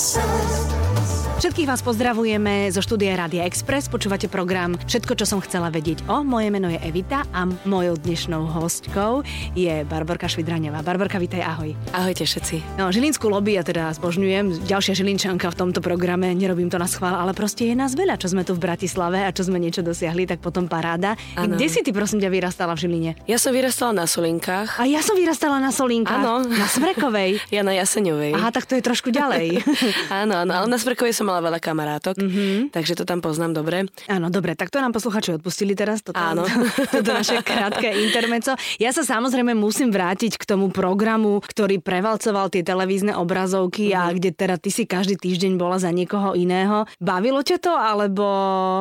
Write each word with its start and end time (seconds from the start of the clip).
sun. 0.00 0.29
Všetkých 1.40 1.72
vás 1.72 1.80
pozdravujeme 1.80 2.68
zo 2.68 2.84
štúdia 2.84 3.16
Rádia 3.16 3.48
Express. 3.48 3.88
Počúvate 3.88 4.28
program 4.28 4.76
Všetko, 4.84 5.16
čo 5.16 5.24
som 5.24 5.40
chcela 5.40 5.72
vedieť 5.72 6.04
o. 6.04 6.20
Moje 6.20 6.52
meno 6.52 6.68
je 6.68 6.76
Evita 6.84 7.24
a 7.32 7.48
mojou 7.64 7.96
dnešnou 7.96 8.44
hostkou 8.44 9.24
je 9.56 9.80
Barborka 9.88 10.28
Švidraňová. 10.28 10.84
Barborka, 10.84 11.16
vítaj, 11.16 11.40
ahoj. 11.40 11.72
Ahojte 11.96 12.28
všetci. 12.28 12.76
No, 12.76 12.92
Žilinskú 12.92 13.32
lobby 13.32 13.56
ja 13.56 13.64
teda 13.64 13.88
zbožňujem. 13.96 14.68
Ďalšia 14.68 14.92
Žilinčanka 14.92 15.48
v 15.48 15.56
tomto 15.56 15.80
programe. 15.80 16.36
Nerobím 16.36 16.68
to 16.68 16.76
na 16.76 16.84
schvál, 16.84 17.16
ale 17.16 17.32
proste 17.32 17.64
je 17.64 17.72
nás 17.72 17.96
veľa, 17.96 18.20
čo 18.20 18.28
sme 18.28 18.44
tu 18.44 18.52
v 18.52 18.60
Bratislave 18.60 19.24
a 19.24 19.32
čo 19.32 19.48
sme 19.48 19.56
niečo 19.56 19.80
dosiahli, 19.80 20.28
tak 20.28 20.44
potom 20.44 20.68
paráda. 20.68 21.16
Áno. 21.40 21.56
Kde 21.56 21.72
si 21.72 21.80
ty, 21.80 21.88
prosím 21.88 22.20
ťa, 22.20 22.28
vyrastala 22.28 22.76
v 22.76 22.84
Žiline? 22.84 23.10
Ja 23.24 23.40
som 23.40 23.56
vyrastala 23.56 23.96
na 23.96 24.04
Solinkách. 24.04 24.76
A 24.76 24.84
ja 24.84 25.00
som 25.00 25.16
vyrastala 25.16 25.56
na 25.56 25.72
Solinkách. 25.72 26.20
Áno. 26.20 26.44
Na 26.44 26.68
Smrekovej. 26.68 27.40
Ja 27.48 27.64
na 27.64 27.72
Jaseňovej. 27.80 28.36
Aha, 28.36 28.52
tak 28.52 28.68
to 28.68 28.76
je 28.76 28.84
trošku 28.84 29.08
ďalej. 29.08 29.64
áno, 30.20 30.44
áno, 30.44 30.52
ale 30.52 30.68
na 30.68 30.76
Smrekovej 30.76 31.16
som 31.16 31.29
mala 31.30 31.40
veľa 31.46 31.60
kamarátok, 31.62 32.18
mm-hmm. 32.18 32.74
takže 32.74 32.98
to 32.98 33.06
tam 33.06 33.22
poznám 33.22 33.54
dobre. 33.54 33.86
Áno, 34.10 34.26
dobre, 34.34 34.58
tak 34.58 34.74
to 34.74 34.82
nám 34.82 34.90
posluchači 34.90 35.38
odpustili 35.38 35.78
teraz. 35.78 36.02
Toto, 36.02 36.18
Áno. 36.18 36.42
Toto 36.94 37.10
naše 37.14 37.38
krátke 37.46 37.86
intermeco. 37.86 38.58
Ja 38.82 38.90
sa 38.90 39.06
samozrejme 39.06 39.54
musím 39.54 39.94
vrátiť 39.94 40.34
k 40.34 40.44
tomu 40.44 40.74
programu, 40.74 41.38
ktorý 41.46 41.78
prevalcoval 41.78 42.50
tie 42.50 42.66
televízne 42.66 43.14
obrazovky 43.14 43.94
mm-hmm. 43.94 44.02
a 44.02 44.14
kde 44.18 44.30
teda 44.34 44.56
ty 44.58 44.74
si 44.74 44.82
každý 44.90 45.14
týždeň 45.14 45.54
bola 45.54 45.78
za 45.78 45.94
niekoho 45.94 46.34
iného. 46.34 46.82
Bavilo 46.98 47.46
ťa 47.46 47.62
to, 47.62 47.72
alebo... 47.72 48.26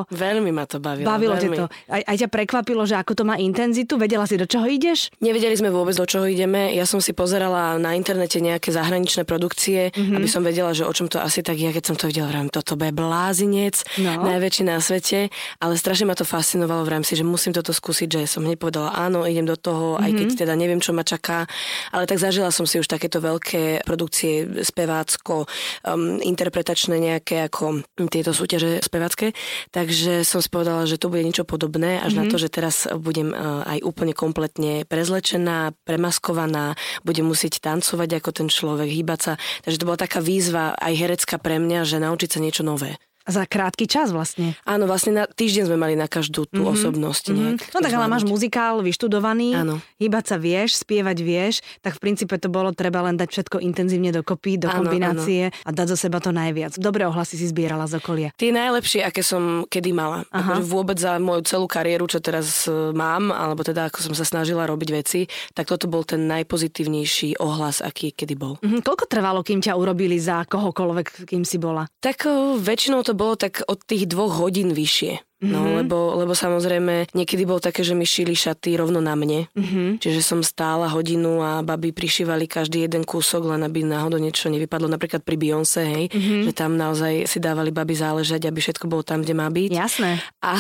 Veľmi 0.10 0.50
ma 0.50 0.66
to 0.66 0.82
bavilo. 0.82 1.06
Bavilo 1.06 1.38
veľmi. 1.38 1.46
ťa 1.46 1.60
to. 1.62 1.66
Aj, 1.94 2.02
aj 2.02 2.16
ťa 2.26 2.30
prekvapilo, 2.34 2.82
že 2.90 2.98
ako 2.98 3.14
to 3.14 3.24
má 3.28 3.38
intenzitu? 3.38 4.02
Vedela 4.02 4.26
si, 4.26 4.42
do 4.42 4.50
čoho 4.50 4.66
ideš? 4.66 5.14
Nevedeli 5.22 5.54
sme 5.54 5.70
vôbec, 5.70 5.94
do 5.94 6.08
čoho 6.10 6.26
ideme. 6.26 6.74
Ja 6.74 6.90
som 6.90 6.98
si 7.04 7.14
pozerala 7.14 7.78
na 7.78 7.94
internete 7.94 8.42
nejaké 8.42 8.74
zahraničné 8.74 9.28
produkcie, 9.28 9.94
mm-hmm. 9.94 10.16
aby 10.18 10.28
som 10.32 10.42
vedela, 10.42 10.72
že 10.74 10.88
o 10.88 10.94
čom 10.96 11.12
to 11.12 11.20
asi 11.20 11.44
tak 11.44 11.60
je. 11.60 11.70
Keď 11.70 11.84
som 11.84 11.96
to 12.00 12.08
videla, 12.08 12.32
vrám, 12.40 12.48
toto 12.48 12.80
bude 12.80 12.96
blázinec, 12.96 13.84
No. 14.00 14.24
najväčší 14.24 14.64
na 14.64 14.80
svete, 14.80 15.28
ale 15.60 15.76
strašne 15.76 16.08
ma 16.08 16.16
to 16.16 16.24
fascinovalo 16.24 16.88
v 16.88 16.96
rámci, 16.96 17.20
že 17.20 17.28
musím 17.28 17.52
toto 17.52 17.76
skúsiť, 17.76 18.08
že 18.08 18.32
som 18.32 18.48
hneď 18.48 18.56
povedala 18.56 18.96
áno, 18.96 19.28
idem 19.28 19.44
do 19.44 19.60
toho, 19.60 20.00
mm-hmm. 20.00 20.06
aj 20.08 20.12
keď 20.16 20.28
teda 20.40 20.54
neviem, 20.56 20.80
čo 20.80 20.96
ma 20.96 21.04
čaká, 21.04 21.52
ale 21.92 22.08
tak 22.08 22.24
zažila 22.24 22.48
som 22.56 22.64
si 22.64 22.80
už 22.80 22.88
takéto 22.88 23.20
veľké 23.20 23.84
produkcie 23.84 24.64
spevácko, 24.64 25.44
um, 25.84 26.24
interpretačné 26.24 26.96
nejaké 26.96 27.52
ako 27.52 27.84
tieto 28.08 28.32
súťaže 28.32 28.80
spevácké, 28.80 29.36
takže 29.76 30.24
som 30.24 30.40
si 30.40 30.48
povedala, 30.48 30.88
že 30.88 30.96
to 30.96 31.12
bude 31.12 31.28
niečo 31.28 31.44
podobné, 31.44 32.00
až 32.00 32.16
mm-hmm. 32.16 32.24
na 32.24 32.32
to, 32.32 32.36
že 32.40 32.48
teraz 32.48 32.88
budem 32.88 33.36
uh, 33.36 33.68
aj 33.68 33.84
úplne 33.84 34.16
kompletne 34.16 34.88
prezlečená, 34.88 35.76
premaskovaná, 35.84 36.80
budem 37.04 37.28
musieť 37.28 37.60
tancovať 37.60 38.24
ako 38.24 38.30
ten 38.32 38.48
človek, 38.48 38.88
hýbať 38.88 39.20
sa. 39.20 39.34
Takže 39.68 39.80
to 39.84 39.88
bola 39.90 40.00
taká 40.00 40.24
výzva 40.24 40.72
aj 40.78 40.94
herecká 40.96 41.36
pre 41.42 41.58
mňa, 41.60 41.84
že 41.84 41.98
naučiť 42.00 42.29
sa 42.30 42.40
niečo 42.40 42.62
nové. 42.62 43.09
Za 43.28 43.44
krátky 43.46 43.86
čas 43.86 44.10
vlastne. 44.16 44.56
Áno, 44.64 44.88
vlastne 44.88 45.12
na 45.12 45.26
týždeň 45.28 45.70
sme 45.70 45.78
mali 45.78 45.94
na 45.94 46.08
každú 46.08 46.48
tú 46.48 46.64
mm-hmm. 46.64 46.74
osobnosť. 46.76 47.24
Nejak, 47.30 47.60
No 47.76 47.80
tak 47.84 47.94
ale 47.94 48.08
máš 48.10 48.24
muzikál 48.26 48.82
vyštudovaný, 48.82 49.54
Áno. 49.54 49.84
hýbať 50.00 50.26
sa 50.34 50.38
vieš, 50.40 50.82
spievať 50.82 51.18
vieš, 51.22 51.54
tak 51.84 52.00
v 52.00 52.10
princípe 52.10 52.36
to 52.40 52.50
bolo 52.50 52.72
treba 52.74 53.04
len 53.06 53.20
dať 53.20 53.30
všetko 53.30 53.58
intenzívne 53.62 54.10
dokopy, 54.16 54.58
do 54.58 54.72
Áno, 54.72 54.88
kombinácie 54.88 55.52
a 55.52 55.70
dať 55.70 55.94
zo 55.94 55.98
seba 56.00 56.18
to 56.24 56.34
najviac. 56.34 56.80
Dobré 56.80 57.06
ohlasy 57.06 57.38
si 57.38 57.46
zbierala 57.50 57.86
z 57.86 58.02
okolia. 58.02 58.30
Tie 58.40 58.50
najlepšie, 58.50 59.04
aké 59.06 59.22
som 59.22 59.68
kedy 59.68 59.92
mala. 59.94 60.26
Aha. 60.32 60.58
Akože 60.60 60.64
vôbec 60.66 60.98
za 60.98 61.20
moju 61.22 61.46
celú 61.46 61.68
kariéru, 61.70 62.10
čo 62.10 62.24
teraz 62.24 62.66
e, 62.66 62.92
mám, 62.96 63.30
alebo 63.30 63.62
teda 63.62 63.92
ako 63.94 64.12
som 64.12 64.14
sa 64.18 64.26
snažila 64.26 64.66
robiť 64.66 64.90
veci, 64.94 65.26
tak 65.54 65.70
toto 65.70 65.86
bol 65.86 66.02
ten 66.04 66.26
najpozitívnejší 66.26 67.40
ohlas, 67.40 67.82
aký 67.82 68.12
kedy 68.12 68.36
bol. 68.36 68.58
Mhm, 68.62 68.82
koľko 68.82 69.06
trvalo, 69.06 69.42
kým 69.42 69.62
ťa 69.64 69.78
urobili 69.78 70.18
za 70.18 70.44
kohokoľvek, 70.50 71.30
kým 71.30 71.44
si 71.46 71.58
bola? 71.62 71.88
Tak 72.02 72.26
o, 72.28 72.58
väčšinou 72.60 73.02
to 73.10 73.18
bolo 73.18 73.34
tak 73.34 73.66
od 73.66 73.82
tých 73.90 74.06
dvoch 74.06 74.38
hodín 74.38 74.70
vyššie. 74.70 75.26
No, 75.40 75.64
mm-hmm. 75.64 75.78
lebo, 75.84 75.98
lebo 76.20 76.34
samozrejme 76.36 77.16
niekedy 77.16 77.48
bolo 77.48 77.64
také, 77.64 77.80
že 77.80 77.96
mi 77.96 78.04
šili 78.04 78.36
šaty 78.36 78.76
rovno 78.76 79.00
na 79.00 79.16
mne. 79.16 79.48
Mm-hmm. 79.56 80.04
Čiže 80.04 80.20
som 80.20 80.44
stála 80.44 80.92
hodinu 80.92 81.40
a 81.40 81.64
baby 81.64 81.96
prišívali 81.96 82.44
každý 82.44 82.84
jeden 82.84 83.08
kúsok, 83.08 83.48
len 83.56 83.64
aby 83.64 83.88
náhodou 83.88 84.20
niečo 84.20 84.52
nevypadlo. 84.52 84.92
Napríklad 84.92 85.24
pri 85.24 85.40
Beyoncé, 85.40 85.88
hej, 85.88 86.06
mm-hmm. 86.12 86.42
že 86.44 86.52
tam 86.52 86.76
naozaj 86.76 87.24
si 87.24 87.40
dávali 87.40 87.72
baby 87.72 87.96
záležať, 87.96 88.52
aby 88.52 88.60
všetko 88.60 88.92
bolo 88.92 89.00
tam, 89.08 89.24
kde 89.24 89.32
má 89.32 89.48
byť. 89.48 89.72
Jasné. 89.72 90.20
A 90.44 90.60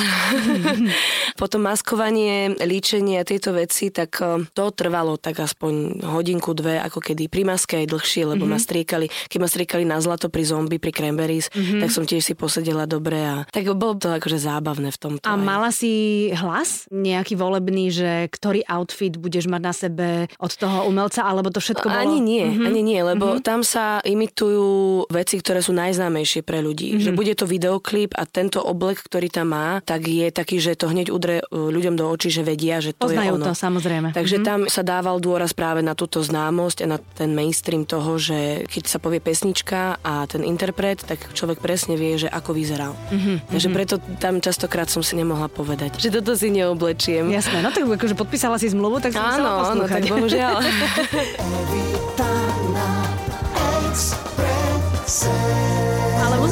potom 1.41 1.68
maskovanie, 1.68 2.56
líčenie 2.63 3.19
a 3.19 3.28
tieto 3.28 3.51
veci, 3.51 3.91
tak 3.91 4.16
eh, 4.23 4.47
to 4.56 4.72
trvalo 4.72 5.19
tak 5.19 5.44
aspoň 5.44 6.07
hodinku, 6.07 6.56
dve, 6.56 6.79
ako 6.79 7.03
kedy 7.03 7.28
pri 7.28 7.44
maske 7.44 7.84
aj 7.84 7.88
dlhšie, 7.91 8.23
lebo 8.23 8.47
mm-hmm. 8.47 8.56
ma 8.56 8.63
striekali, 8.63 9.07
keď 9.28 9.39
ma 9.44 9.47
striekali 9.51 9.84
na 9.84 10.00
zlato 10.00 10.31
pri 10.31 10.47
zombie, 10.47 10.79
pri 10.79 10.95
cranberries, 10.95 11.51
mm-hmm. 11.51 11.84
tak 11.84 11.89
som 11.91 12.07
tiež 12.07 12.23
si 12.23 12.34
posedela 12.34 12.88
dobre 12.88 13.19
a 13.19 13.35
tak 13.51 13.68
bolo 13.75 14.00
to 14.00 14.12
akože 14.16 14.39
zábavné 14.69 14.94
v 14.94 15.00
tomto. 15.00 15.25
A 15.25 15.34
aj. 15.34 15.41
mala 15.41 15.69
si 15.74 15.94
hlas 16.31 16.85
nejaký 16.90 17.34
volebný, 17.34 17.90
že 17.90 18.30
ktorý 18.30 18.62
outfit 18.68 19.18
budeš 19.18 19.50
mať 19.50 19.62
na 19.62 19.74
sebe 19.74 20.07
od 20.38 20.52
toho 20.53 20.85
umelca, 20.85 21.25
alebo 21.25 21.50
to 21.50 21.57
všetko 21.57 21.90
bolo... 21.90 21.97
Ani 21.97 22.22
nie, 22.22 22.46
Mhm. 22.46 22.53
mm-hmm. 22.53 22.68
ani 22.69 22.81
nie, 22.84 23.00
lebo 23.02 23.25
mm-hmm. 23.31 23.41
tam 23.44 23.62
sa 23.62 23.97
imitujú 24.00 24.69
veci, 25.09 25.35
ktoré 25.35 25.59
sú 25.59 25.74
najznámejšie 25.74 26.41
pre 26.41 26.59
ľudí. 26.59 26.94
Mm-hmm. 26.94 27.03
Že 27.03 27.12
bude 27.12 27.34
to 27.34 27.46
videoklip 27.46 28.13
a 28.13 28.24
tento 28.24 28.62
oblek, 28.62 29.02
ktorý 29.02 29.28
tam 29.28 29.50
má, 29.50 29.81
tak 29.81 30.06
je 30.06 30.30
taký, 30.30 30.59
že 30.59 30.75
to 30.75 30.86
hneď 30.86 31.09
udre 31.09 31.41
uh, 31.41 31.69
ľuďom 31.69 31.96
do 31.96 32.06
očí, 32.06 32.30
že 32.30 32.44
vedia, 32.44 32.78
že 32.78 32.94
to 32.94 33.07
Poznajú 33.07 33.34
je 33.34 33.38
ono. 33.41 33.46
to, 33.47 33.53
samozrejme. 33.56 34.07
Takže 34.13 34.38
Mhm. 34.38 34.46
tam 34.46 34.59
sa 34.68 34.84
dával 34.84 35.18
dôraz 35.18 35.51
práve 35.51 35.81
na 35.81 35.97
túto 35.97 36.22
známosť 36.22 36.86
a 36.86 36.88
na 36.88 36.97
ten 37.00 37.34
mainstream 37.34 37.81
toho, 37.81 38.16
že 38.16 38.68
keď 38.68 38.84
sa 38.86 39.00
povie 39.00 39.18
pesnička 39.19 39.97
a 40.00 40.25
ten 40.25 40.44
interpret, 40.44 41.00
tak 41.00 41.34
človek 41.34 41.57
presne 41.57 41.96
vie, 41.96 42.19
že 42.19 42.30
ako 42.30 42.53
vyzeral. 42.53 42.94
Mhm, 43.09 43.18
Mm-hmm. 43.19 43.51
Takže 43.51 43.69
preto 43.69 43.96
tam 44.18 44.40
častokrát 44.59 44.92
som 44.92 45.00
si 45.00 45.16
nemohla 45.16 45.47
povedať, 45.47 46.03
že 46.03 46.12
toto 46.12 46.36
si 46.36 46.52
neoblečiem. 46.52 47.31
Jasné, 47.31 47.64
no 47.64 47.72
tak 47.72 47.88
akože 47.88 48.12
podpísala 48.12 48.59
si 48.59 48.68
zmluvu, 48.68 49.00
tak 49.00 49.16
som 49.16 49.24
Áno, 49.24 49.64
áno, 49.64 49.84
tak 49.88 50.03
bohužiaľ. 50.03 50.59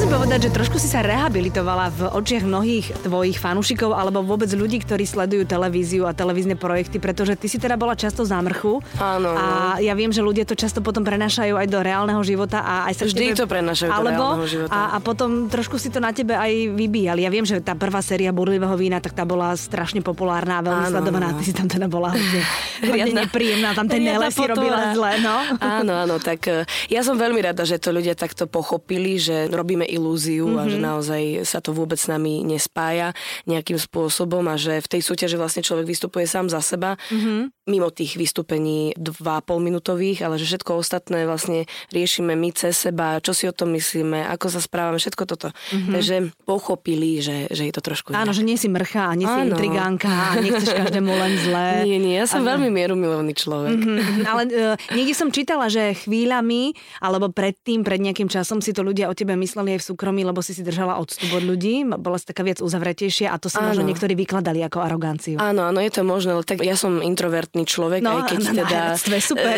musím 0.08 0.24
povedať, 0.24 0.48
že 0.48 0.56
trošku 0.56 0.76
si 0.80 0.88
sa 0.88 1.04
rehabilitovala 1.04 1.92
v 1.92 2.00
očiach 2.16 2.40
mnohých 2.40 3.04
tvojich 3.04 3.36
fanúšikov 3.36 3.92
alebo 3.92 4.24
vôbec 4.24 4.48
ľudí, 4.48 4.80
ktorí 4.80 5.04
sledujú 5.04 5.44
televíziu 5.44 6.08
a 6.08 6.16
televízne 6.16 6.56
projekty, 6.56 6.96
pretože 6.96 7.36
ty 7.36 7.44
si 7.44 7.60
teda 7.60 7.76
bola 7.76 7.92
často 7.92 8.24
v 8.24 8.32
zámrchu. 8.32 8.80
Áno. 8.96 9.36
A 9.36 9.76
ja 9.84 9.92
viem, 9.92 10.08
že 10.08 10.24
ľudia 10.24 10.48
to 10.48 10.56
často 10.56 10.80
potom 10.80 11.04
prenášajú 11.04 11.60
aj 11.60 11.66
do 11.68 11.84
reálneho 11.84 12.24
života 12.24 12.64
a 12.64 12.88
aj 12.88 12.94
sa 12.96 13.04
Vždy 13.04 13.20
tebe... 13.20 13.36
to 13.36 13.44
prenášajú 13.52 13.90
do 13.92 13.96
alebo, 14.00 14.24
reálneho 14.32 14.48
života. 14.48 14.72
A, 14.72 14.80
a 14.96 14.98
potom 15.04 15.44
trošku 15.52 15.76
si 15.76 15.92
to 15.92 16.00
na 16.00 16.16
tebe 16.16 16.32
aj 16.32 16.72
vybíjali. 16.72 17.28
Ja 17.28 17.30
viem, 17.34 17.44
že 17.44 17.60
tá 17.60 17.76
prvá 17.76 18.00
séria 18.00 18.32
Burlivého 18.32 18.80
vína, 18.80 19.04
tak 19.04 19.12
tá 19.12 19.28
bola 19.28 19.52
strašne 19.60 20.00
populárna 20.00 20.64
a 20.64 20.72
veľmi 20.72 20.88
Áno, 20.88 20.92
sledovaná. 20.96 21.36
áno. 21.36 21.36
Ty 21.36 21.44
si 21.44 21.52
tam 21.52 21.68
teda 21.68 21.84
bola 21.84 22.16
hodne, 22.80 23.12
nepríjemná. 23.12 23.76
Tam 23.76 23.84
ten 23.84 24.08
si 24.32 24.40
robila 24.40 24.96
zle, 24.96 25.20
no. 25.20 25.36
Áno, 25.60 25.92
áno, 25.92 26.16
tak 26.16 26.48
e, 26.48 26.64
ja 26.88 27.04
som 27.04 27.20
veľmi 27.20 27.44
rada, 27.44 27.68
že 27.68 27.76
to 27.76 27.92
ľudia 27.92 28.16
takto 28.16 28.48
pochopili, 28.48 29.20
že 29.20 29.52
robíme 29.52 29.84
ilúziu 29.98 30.46
mm-hmm. 30.46 30.60
a 30.60 30.64
Mhm. 30.64 30.70
že 30.70 30.78
naozaj 30.78 31.22
sa 31.44 31.58
to 31.58 31.74
vôbec 31.74 31.98
s 31.98 32.06
nami 32.06 32.46
nespája 32.46 33.12
nejakým 33.44 33.76
spôsobom 33.76 34.46
a 34.46 34.54
že 34.54 34.78
v 34.78 34.88
tej 34.88 35.02
súťaži 35.02 35.36
vlastne 35.36 35.60
človek 35.60 35.84
vystupuje 35.84 36.24
sám 36.24 36.46
za 36.46 36.62
seba, 36.62 36.94
Mhm. 37.10 37.18
mm-hmm. 37.18 37.42
Mimo 37.68 37.92
tých 37.92 38.16
vystúpení 38.16 38.96
2,5 38.96 39.22
minútových, 39.60 40.24
ale 40.24 40.40
že 40.40 40.48
všetko 40.48 40.80
ostatné 40.80 41.28
vlastne 41.28 41.68
riešime 41.92 42.32
my 42.32 42.48
cez 42.56 42.88
seba, 42.88 43.20
čo 43.20 43.36
si 43.36 43.44
o 43.44 43.52
tom 43.52 43.76
myslíme, 43.76 44.24
ako 44.32 44.46
sa 44.48 44.60
správame, 44.64 44.96
všetko 44.96 45.22
toto. 45.28 45.48
Mm-hmm. 45.52 45.92
Takže 45.92 46.14
pochopili, 46.48 47.20
že, 47.20 47.46
že 47.52 47.68
je 47.68 47.72
to 47.76 47.84
trošku 47.84 48.16
Áno, 48.16 48.32
inak. 48.32 48.36
že 48.36 48.42
nie 48.42 48.56
si 48.56 48.72
mrcha 48.72 49.12
a 49.12 49.14
nie 49.14 49.28
si 49.28 49.38
intrigánka 49.44 50.08
a 50.08 50.40
nechceš 50.40 50.72
každému 50.72 51.12
len 51.12 51.32
zlé. 51.44 51.68
Nie, 51.88 52.00
nie, 52.00 52.16
ja 52.16 52.26
som 52.26 52.42
Áno. 52.42 52.56
veľmi 52.56 52.68
mierumilovný 52.72 53.32
človek. 53.36 53.76
Mhm, 53.78 54.24
Ale 54.24 54.42
uh, 54.48 54.74
niekde 54.96 55.14
som 55.14 55.28
čítala, 55.28 55.68
že 55.68 55.92
chvíľami, 55.94 56.72
alebo 57.04 57.28
predtým, 57.28 57.84
pred 57.84 58.00
nejakým 58.00 58.26
časom 58.26 58.58
si 58.64 58.72
to 58.72 58.80
ľudia 58.80 59.06
o 59.08 59.14
tebe 59.14 59.36
mysleli 59.36 59.76
aj 59.76 59.80
v 59.84 59.88
súkromí, 59.92 60.24
lebo 60.24 60.40
si 60.40 60.56
si 60.56 60.64
držala 60.64 60.96
odstup 60.96 61.28
od 61.36 61.44
ľudí, 61.44 61.84
bola 61.84 62.16
si 62.16 62.26
taká 62.26 62.42
viac 62.42 62.64
uzavretejšia 62.64 63.30
a 63.32 63.36
to 63.36 63.52
si 63.52 63.60
Áno. 63.60 63.72
možno 63.72 63.84
niektorí 63.84 64.16
vykladali 64.16 64.64
ako 64.64 64.78
aroganciu. 64.80 65.36
Áno, 65.38 65.68
áno, 65.68 65.78
je 65.78 65.92
to 65.92 66.02
možné, 66.02 66.34
ale 66.34 66.44
tak 66.44 66.60
ja 66.64 66.74
som 66.78 67.00
introvertný 67.00 67.57
človek, 67.62 68.00
No, 68.00 68.20
aj 68.20 68.22
keď 68.28 68.38
na 68.44 68.52
teda... 68.60 68.80
super. 69.20 69.56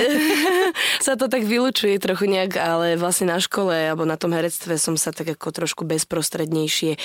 sa 1.06 1.14
to 1.14 1.26
tak 1.26 1.42
vylučuje 1.42 1.96
trochu 1.96 2.24
nejak, 2.26 2.52
ale 2.54 2.86
vlastne 2.94 3.26
na 3.26 3.36
škole 3.36 3.72
alebo 3.72 4.04
na 4.04 4.14
tom 4.14 4.30
herectve 4.30 4.76
som 4.76 4.94
sa 4.94 5.10
tak 5.10 5.34
ako 5.34 5.48
trošku 5.50 5.82
bezprostrednejšie 5.84 6.92
e, 6.92 6.98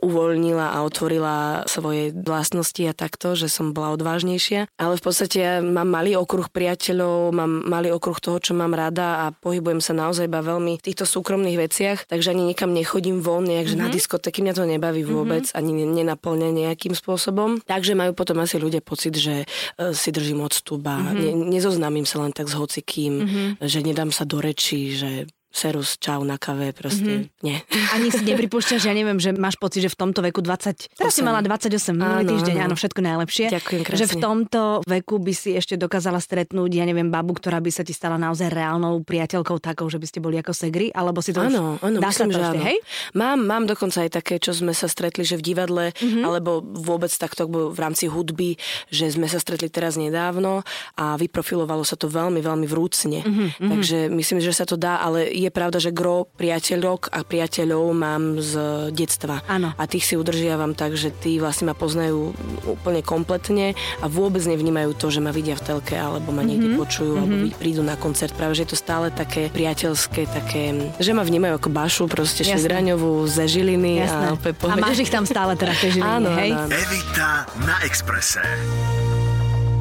uvoľnila 0.00 0.72
a 0.72 0.80
otvorila 0.80 1.34
svoje 1.66 2.10
vlastnosti 2.12 2.80
a 2.80 2.92
takto, 2.92 3.34
že 3.34 3.46
som 3.46 3.70
bola 3.70 3.92
odvážnejšia. 3.92 4.70
Ale 4.74 4.94
v 4.94 5.02
podstate 5.02 5.36
ja 5.36 5.54
mám 5.58 5.86
malý 5.86 6.14
okruh 6.14 6.46
priateľov, 6.46 7.30
mám 7.30 7.66
malý 7.66 7.90
okruh 7.90 8.16
toho, 8.16 8.38
čo 8.38 8.52
mám 8.52 8.72
rada 8.72 8.90
a 9.20 9.32
pohybujem 9.32 9.78
sa 9.78 9.92
naozaj 9.92 10.24
iba 10.24 10.40
veľmi 10.40 10.76
v 10.76 10.84
týchto 10.84 11.04
súkromných 11.04 11.58
veciach, 11.58 11.98
takže 12.06 12.30
ani 12.30 12.46
nikam 12.46 12.70
nechodím 12.70 13.20
von, 13.20 13.42
nejak, 13.42 13.66
že 13.66 13.76
Mhm. 13.76 13.82
na 13.82 13.88
diskotéky 13.88 14.40
mňa 14.40 14.54
to 14.54 14.64
nebaví 14.64 15.02
vôbec, 15.02 15.48
ani 15.52 15.72
ne- 15.74 15.90
nenaplňa 15.92 16.48
nejakým 16.52 16.92
spôsobom. 16.92 17.60
Takže 17.62 17.92
majú 17.92 18.12
potom 18.12 18.38
asi 18.38 18.56
ľudia 18.56 18.80
pocit, 18.80 19.12
že 19.12 19.44
e, 19.76 19.92
si 19.92 20.10
držím 20.10 20.39
odstup 20.40 20.82
a 20.86 20.96
Mhm. 20.98 21.16
ne, 21.16 21.30
nezoznámim 21.52 22.04
sa 22.04 22.20
len 22.20 22.32
tak 22.32 22.46
s 22.46 22.54
hocikým, 22.54 23.24
že 23.60 23.80
nedám 23.80 24.10
sa 24.10 24.24
do 24.24 24.40
rečí, 24.40 24.92
že 24.92 25.24
serus, 25.50 25.98
čau 25.98 26.22
na 26.22 26.38
kave, 26.38 26.70
proste 26.70 27.26
mm-hmm. 27.26 27.42
nie. 27.42 27.58
Ani 27.94 28.08
si 28.14 28.22
nepripúšťaš, 28.22 28.86
ja 28.86 28.94
neviem, 28.94 29.18
že 29.18 29.34
máš 29.34 29.58
pocit, 29.58 29.82
že 29.82 29.90
v 29.90 29.98
tomto 29.98 30.22
veku 30.22 30.40
20, 30.40 30.94
teraz 30.94 31.12
si 31.12 31.26
mala 31.26 31.42
28 31.42 31.90
minulý 31.90 32.24
týždeň, 32.38 32.56
áno. 32.62 32.66
áno, 32.70 32.74
všetko 32.78 33.00
najlepšie. 33.02 33.46
Ďakujem 33.50 33.80
krásne. 33.82 34.00
Že 34.00 34.06
v 34.06 34.16
tomto 34.22 34.60
veku 34.86 35.18
by 35.18 35.32
si 35.34 35.50
ešte 35.58 35.74
dokázala 35.74 36.22
stretnúť, 36.22 36.70
ja 36.70 36.86
neviem, 36.86 37.10
babu, 37.10 37.34
ktorá 37.34 37.58
by 37.58 37.70
sa 37.74 37.82
ti 37.82 37.90
stala 37.90 38.14
naozaj 38.14 38.46
reálnou 38.46 39.02
priateľkou 39.02 39.58
takou, 39.58 39.90
že 39.90 39.98
by 39.98 40.06
ste 40.06 40.22
boli 40.22 40.38
ako 40.38 40.54
segri, 40.54 40.94
alebo 40.94 41.18
si 41.18 41.34
to 41.34 41.42
Áno, 41.42 41.82
áno, 41.82 41.98
dá 41.98 42.14
sa 42.14 42.24
myslím, 42.24 42.30
to 42.30 42.38
že 42.38 42.42
ešte, 42.46 42.58
áno. 42.62 42.66
hej? 42.70 42.78
Mám, 43.18 43.38
mám 43.42 43.64
dokonca 43.66 43.98
aj 44.06 44.10
také, 44.22 44.38
čo 44.38 44.54
sme 44.54 44.70
sa 44.70 44.86
stretli, 44.86 45.26
že 45.26 45.34
v 45.34 45.42
divadle, 45.42 45.90
mm-hmm. 45.90 46.22
alebo 46.22 46.62
vôbec 46.62 47.10
takto 47.10 47.50
v 47.50 47.78
rámci 47.78 48.06
hudby, 48.06 48.54
že 48.86 49.10
sme 49.10 49.26
sa 49.26 49.42
stretli 49.42 49.66
teraz 49.66 49.98
nedávno 49.98 50.62
a 50.94 51.18
vyprofilovalo 51.18 51.82
sa 51.82 51.98
to 51.98 52.06
veľmi, 52.06 52.38
veľmi 52.38 52.66
vrúcne. 52.70 53.20
Mm-hmm. 53.26 53.68
Takže 53.68 53.98
myslím, 54.14 54.38
že 54.38 54.54
sa 54.54 54.62
to 54.62 54.78
dá, 54.78 55.02
ale 55.02 55.39
je 55.40 55.50
pravda, 55.50 55.80
že 55.80 55.90
gro 55.94 56.28
priateľok 56.36 57.08
a 57.10 57.24
priateľov 57.24 57.84
mám 57.96 58.22
z 58.38 58.52
detstva. 58.92 59.40
Áno. 59.48 59.72
A 59.74 59.82
tých 59.88 60.04
si 60.04 60.14
udržiavam 60.20 60.76
tak, 60.76 60.94
že 60.94 61.08
tí 61.08 61.40
vlastne 61.40 61.72
ma 61.72 61.74
poznajú 61.74 62.36
úplne 62.68 63.00
kompletne 63.00 63.72
a 64.00 64.06
vôbec 64.06 64.44
nevnímajú 64.44 64.92
to, 64.96 65.08
že 65.08 65.24
ma 65.24 65.32
vidia 65.32 65.56
v 65.56 65.64
telke 65.64 65.96
alebo 65.96 66.30
ma 66.30 66.44
niekde 66.44 66.74
mm-hmm. 66.74 66.82
počujú 66.82 67.12
alebo 67.16 67.34
prídu 67.56 67.80
na 67.80 67.96
koncert. 67.96 68.36
Práve, 68.36 68.60
že 68.60 68.68
je 68.68 68.70
to 68.76 68.78
stále 68.78 69.08
také 69.08 69.48
priateľské, 69.48 70.28
také, 70.28 70.92
že 71.00 71.10
ma 71.16 71.24
vnímajú 71.24 71.56
ako 71.56 71.68
Bašu, 71.72 72.04
proste. 72.10 72.42
Šedraňovú 72.44 73.24
ze 73.30 73.46
Žiliny 73.46 74.04
Jasné. 74.04 74.26
a 74.36 74.68
A 74.68 74.74
máš 74.76 75.06
ich 75.06 75.12
tam 75.12 75.24
stále 75.24 75.54
teda 75.56 75.72
v 75.72 75.80
tej 75.80 75.90
žiline, 75.98 76.10
Áno, 76.20 76.30
hej? 76.36 76.50
áno, 76.52 76.66
áno. 76.66 76.74
Evita 76.74 77.30
na 77.64 77.76
Exprese. 77.86 78.99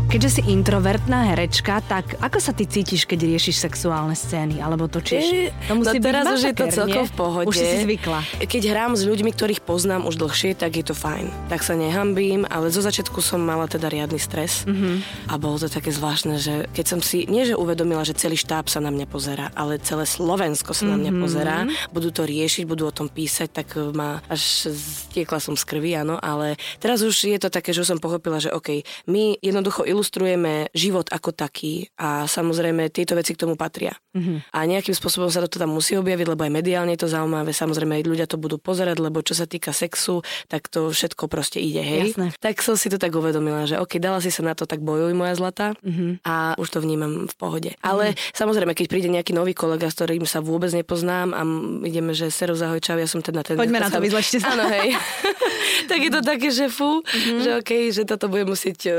Keďže 0.09 0.41
si 0.41 0.49
introvertná 0.49 1.29
herečka, 1.29 1.85
tak 1.85 2.17
ako 2.17 2.41
sa 2.41 2.49
ty 2.49 2.65
cítiš, 2.65 3.05
keď 3.05 3.29
riešiš 3.29 3.61
sexuálne 3.61 4.17
scény? 4.17 4.57
Alebo 4.57 4.89
točíš? 4.89 5.53
To 5.69 5.77
no 5.77 5.85
teraz 5.85 6.25
už 6.25 6.49
je 6.49 6.55
to 6.57 6.65
celkom 6.65 7.05
v 7.05 7.13
pohode. 7.13 7.45
Už 7.45 7.53
si 7.53 7.85
zvykla. 7.85 8.25
Keď 8.41 8.73
hrám 8.73 8.97
s 8.97 9.05
ľuďmi, 9.05 9.29
ktorých 9.37 9.61
poznám 9.61 10.09
už 10.09 10.17
dlhšie, 10.17 10.57
tak 10.57 10.81
je 10.81 10.89
to 10.89 10.97
fajn. 10.97 11.29
Tak 11.53 11.61
sa 11.61 11.77
nehambím, 11.77 12.41
ale 12.49 12.73
zo 12.73 12.81
začiatku 12.81 13.21
som 13.21 13.37
mala 13.37 13.69
teda 13.69 13.85
riadny 13.85 14.17
stres. 14.17 14.65
Mhm. 14.65 14.73
Mm-hmm. 14.73 14.95
A 15.29 15.33
bolo 15.37 15.61
to 15.61 15.69
také 15.69 15.93
zvláštne, 15.93 16.41
že 16.41 16.65
keď 16.73 16.85
som 16.89 16.99
si, 17.05 17.29
nie 17.29 17.45
že 17.45 17.53
uvedomila, 17.53 18.01
že 18.01 18.17
celý 18.17 18.33
štáb 18.33 18.65
sa 18.65 18.81
na 18.81 18.89
mňa 18.89 19.05
pozera, 19.05 19.53
ale 19.53 19.77
celé 19.77 20.09
Slovensko 20.09 20.73
sa 20.73 20.89
na 20.89 20.97
mňa 20.97 21.13
Mhm. 21.13 21.21
pozerá, 21.21 21.69
budú 21.93 22.09
to 22.09 22.25
riešiť, 22.25 22.65
budú 22.65 22.89
o 22.89 22.93
tom 22.97 23.13
písať, 23.13 23.61
tak 23.61 23.77
ma 23.93 24.25
až 24.25 24.73
stiekla 24.73 25.37
som 25.37 25.53
z 25.53 25.69
krvi, 25.69 25.93
áno, 25.93 26.17
ale 26.17 26.57
teraz 26.81 27.05
už 27.05 27.29
je 27.29 27.37
to 27.37 27.53
také, 27.53 27.77
že 27.77 27.85
už 27.85 27.93
som 27.93 28.01
pochopila, 28.01 28.41
že 28.41 28.49
OK, 28.49 28.81
my 29.05 29.37
jednoducho 29.37 29.85
ilustrujeme 29.99 30.71
život 30.71 31.11
ako 31.11 31.35
taký 31.35 31.91
a 31.99 32.23
samozrejme 32.23 32.87
tieto 32.87 33.19
veci 33.19 33.35
k 33.35 33.43
tomu 33.43 33.59
patria. 33.59 33.91
Mhm. 34.15 34.19
Mm-hmm. 34.19 34.37
A 34.51 34.59
nejakým 34.63 34.95
spôsobom 34.95 35.27
sa 35.27 35.43
to 35.43 35.59
tam 35.59 35.71
musí 35.71 35.95
objaviť, 35.95 36.27
lebo 36.27 36.41
aj 36.41 36.51
mediálne 36.51 36.91
je 36.95 37.03
to 37.03 37.11
zaujímavé, 37.11 37.51
samozrejme 37.51 37.99
aj 37.99 38.03
ľudia 38.05 38.25
to 38.25 38.35
budú 38.35 38.55
pozerať, 38.55 38.99
lebo 38.99 39.19
čo 39.19 39.31
sa 39.31 39.43
týka 39.43 39.71
sexu, 39.71 40.23
tak 40.47 40.67
to 40.67 40.87
všetko 40.89 41.27
proste 41.27 41.59
ide, 41.59 41.79
hej. 41.79 42.15
Jasné. 42.15 42.31
Tak 42.37 42.59
som 42.59 42.75
si 42.75 42.87
to 42.87 42.95
tak 42.95 43.11
uvedomila, 43.11 43.63
že 43.63 43.75
OK, 43.75 43.99
dala 43.99 44.19
si 44.19 44.31
sa 44.31 44.39
na 44.41 44.55
to, 44.55 44.63
tak 44.63 44.79
bojuj 44.79 45.11
moja 45.13 45.35
zlata 45.35 45.75
Mhm. 45.79 45.87
mm-hmm. 45.87 46.11
a 46.23 46.55
už 46.55 46.67
to 46.71 46.79
vnímam 46.79 47.27
v 47.27 47.35
pohode. 47.35 47.71
Ale 47.81 48.15
samozrejme, 48.31 48.71
keď 48.71 48.85
príde 48.87 49.09
nejaký 49.09 49.35
nový 49.35 49.51
kolega, 49.51 49.87
s 49.87 49.95
ktorým 49.95 50.23
sa 50.23 50.39
vôbec 50.39 50.71
nepoznám 50.71 51.31
a 51.31 51.41
ideme, 51.83 52.11
že 52.13 52.29
seru 52.29 52.53
zahoj, 52.53 52.79
čau, 52.79 52.95
ja 52.95 53.07
som 53.07 53.19
teda 53.19 53.43
ten... 53.43 53.55
Poďme 53.55 53.81
na 53.81 53.89
to, 53.89 53.99
vyzlečte 53.99 54.39
sa. 54.39 54.53
Áno, 54.53 54.67
hej. 54.69 54.95
tak 55.91 55.99
je 55.99 56.11
to 56.11 56.21
také, 56.21 56.49
že 56.49 56.67
fú, 56.67 57.01
Mhm. 57.01 57.07
mm-hmm. 57.09 57.39
že 57.39 57.49
OK, 57.57 57.71
že 57.89 58.03
toto 58.03 58.27
bude 58.27 58.45
musieť 58.45 58.79
e, 58.85 58.91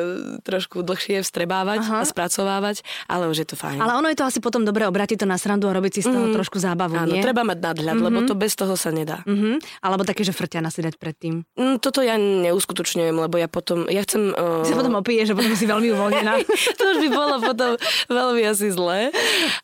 trošku 0.42 0.82
dlhšie 0.90 1.22
vstrebávať 1.22 1.86
Aha. 1.86 2.02
a 2.02 2.04
spracovávať, 2.04 2.82
ale 3.06 3.30
už 3.30 3.46
je 3.46 3.46
to 3.46 3.56
fajn. 3.56 3.78
Ale 3.78 3.94
ono 3.94 4.10
je 4.10 4.18
to 4.18 4.26
asi 4.26 4.42
potom 4.42 4.66
dobre 4.66 4.82
obrátiť 4.90 5.22
to 5.22 5.26
na 5.30 5.38
srandu 5.38 5.70
a 5.70 5.72
robiť 5.72 5.92
si 5.94 6.00
z 6.02 6.10
toho 6.10 6.26
Mhm. 6.26 6.34
trošku 6.34 6.58
zábavu, 6.58 6.98
Áno, 6.98 7.14
nie? 7.14 7.22
treba 7.22 7.46
mať 7.46 7.58
nadhľad, 7.62 7.96
mm-hmm. 7.96 8.06
lebo 8.10 8.18
to 8.26 8.34
bez 8.34 8.58
toho 8.58 8.74
sa 8.74 8.90
nedá. 8.90 9.22
Mhm. 9.24 9.62
Alebo 9.86 10.02
také, 10.02 10.26
že 10.26 10.34
frťana 10.34 10.74
si 10.74 10.82
dať 10.82 10.98
predtým. 10.98 11.46
Mm, 11.54 11.78
toto 11.78 12.02
ja 12.02 12.18
neuskutočňujem, 12.18 13.14
lebo 13.14 13.38
ja 13.38 13.46
potom, 13.46 13.86
ja 13.86 14.02
chcem... 14.02 14.34
Uh, 14.34 14.66
Ty 14.66 14.74
sa 14.74 14.78
potom 14.80 14.98
opiješ, 14.98 15.32
že 15.32 15.34
potom 15.38 15.54
si 15.54 15.66
veľmi 15.68 15.88
uvoľnená. 15.94 16.32
to 16.78 16.82
už 16.82 16.98
by 17.06 17.08
bolo 17.12 17.34
potom 17.38 17.70
veľmi 18.08 18.42
asi 18.48 18.72
zlé. 18.72 19.12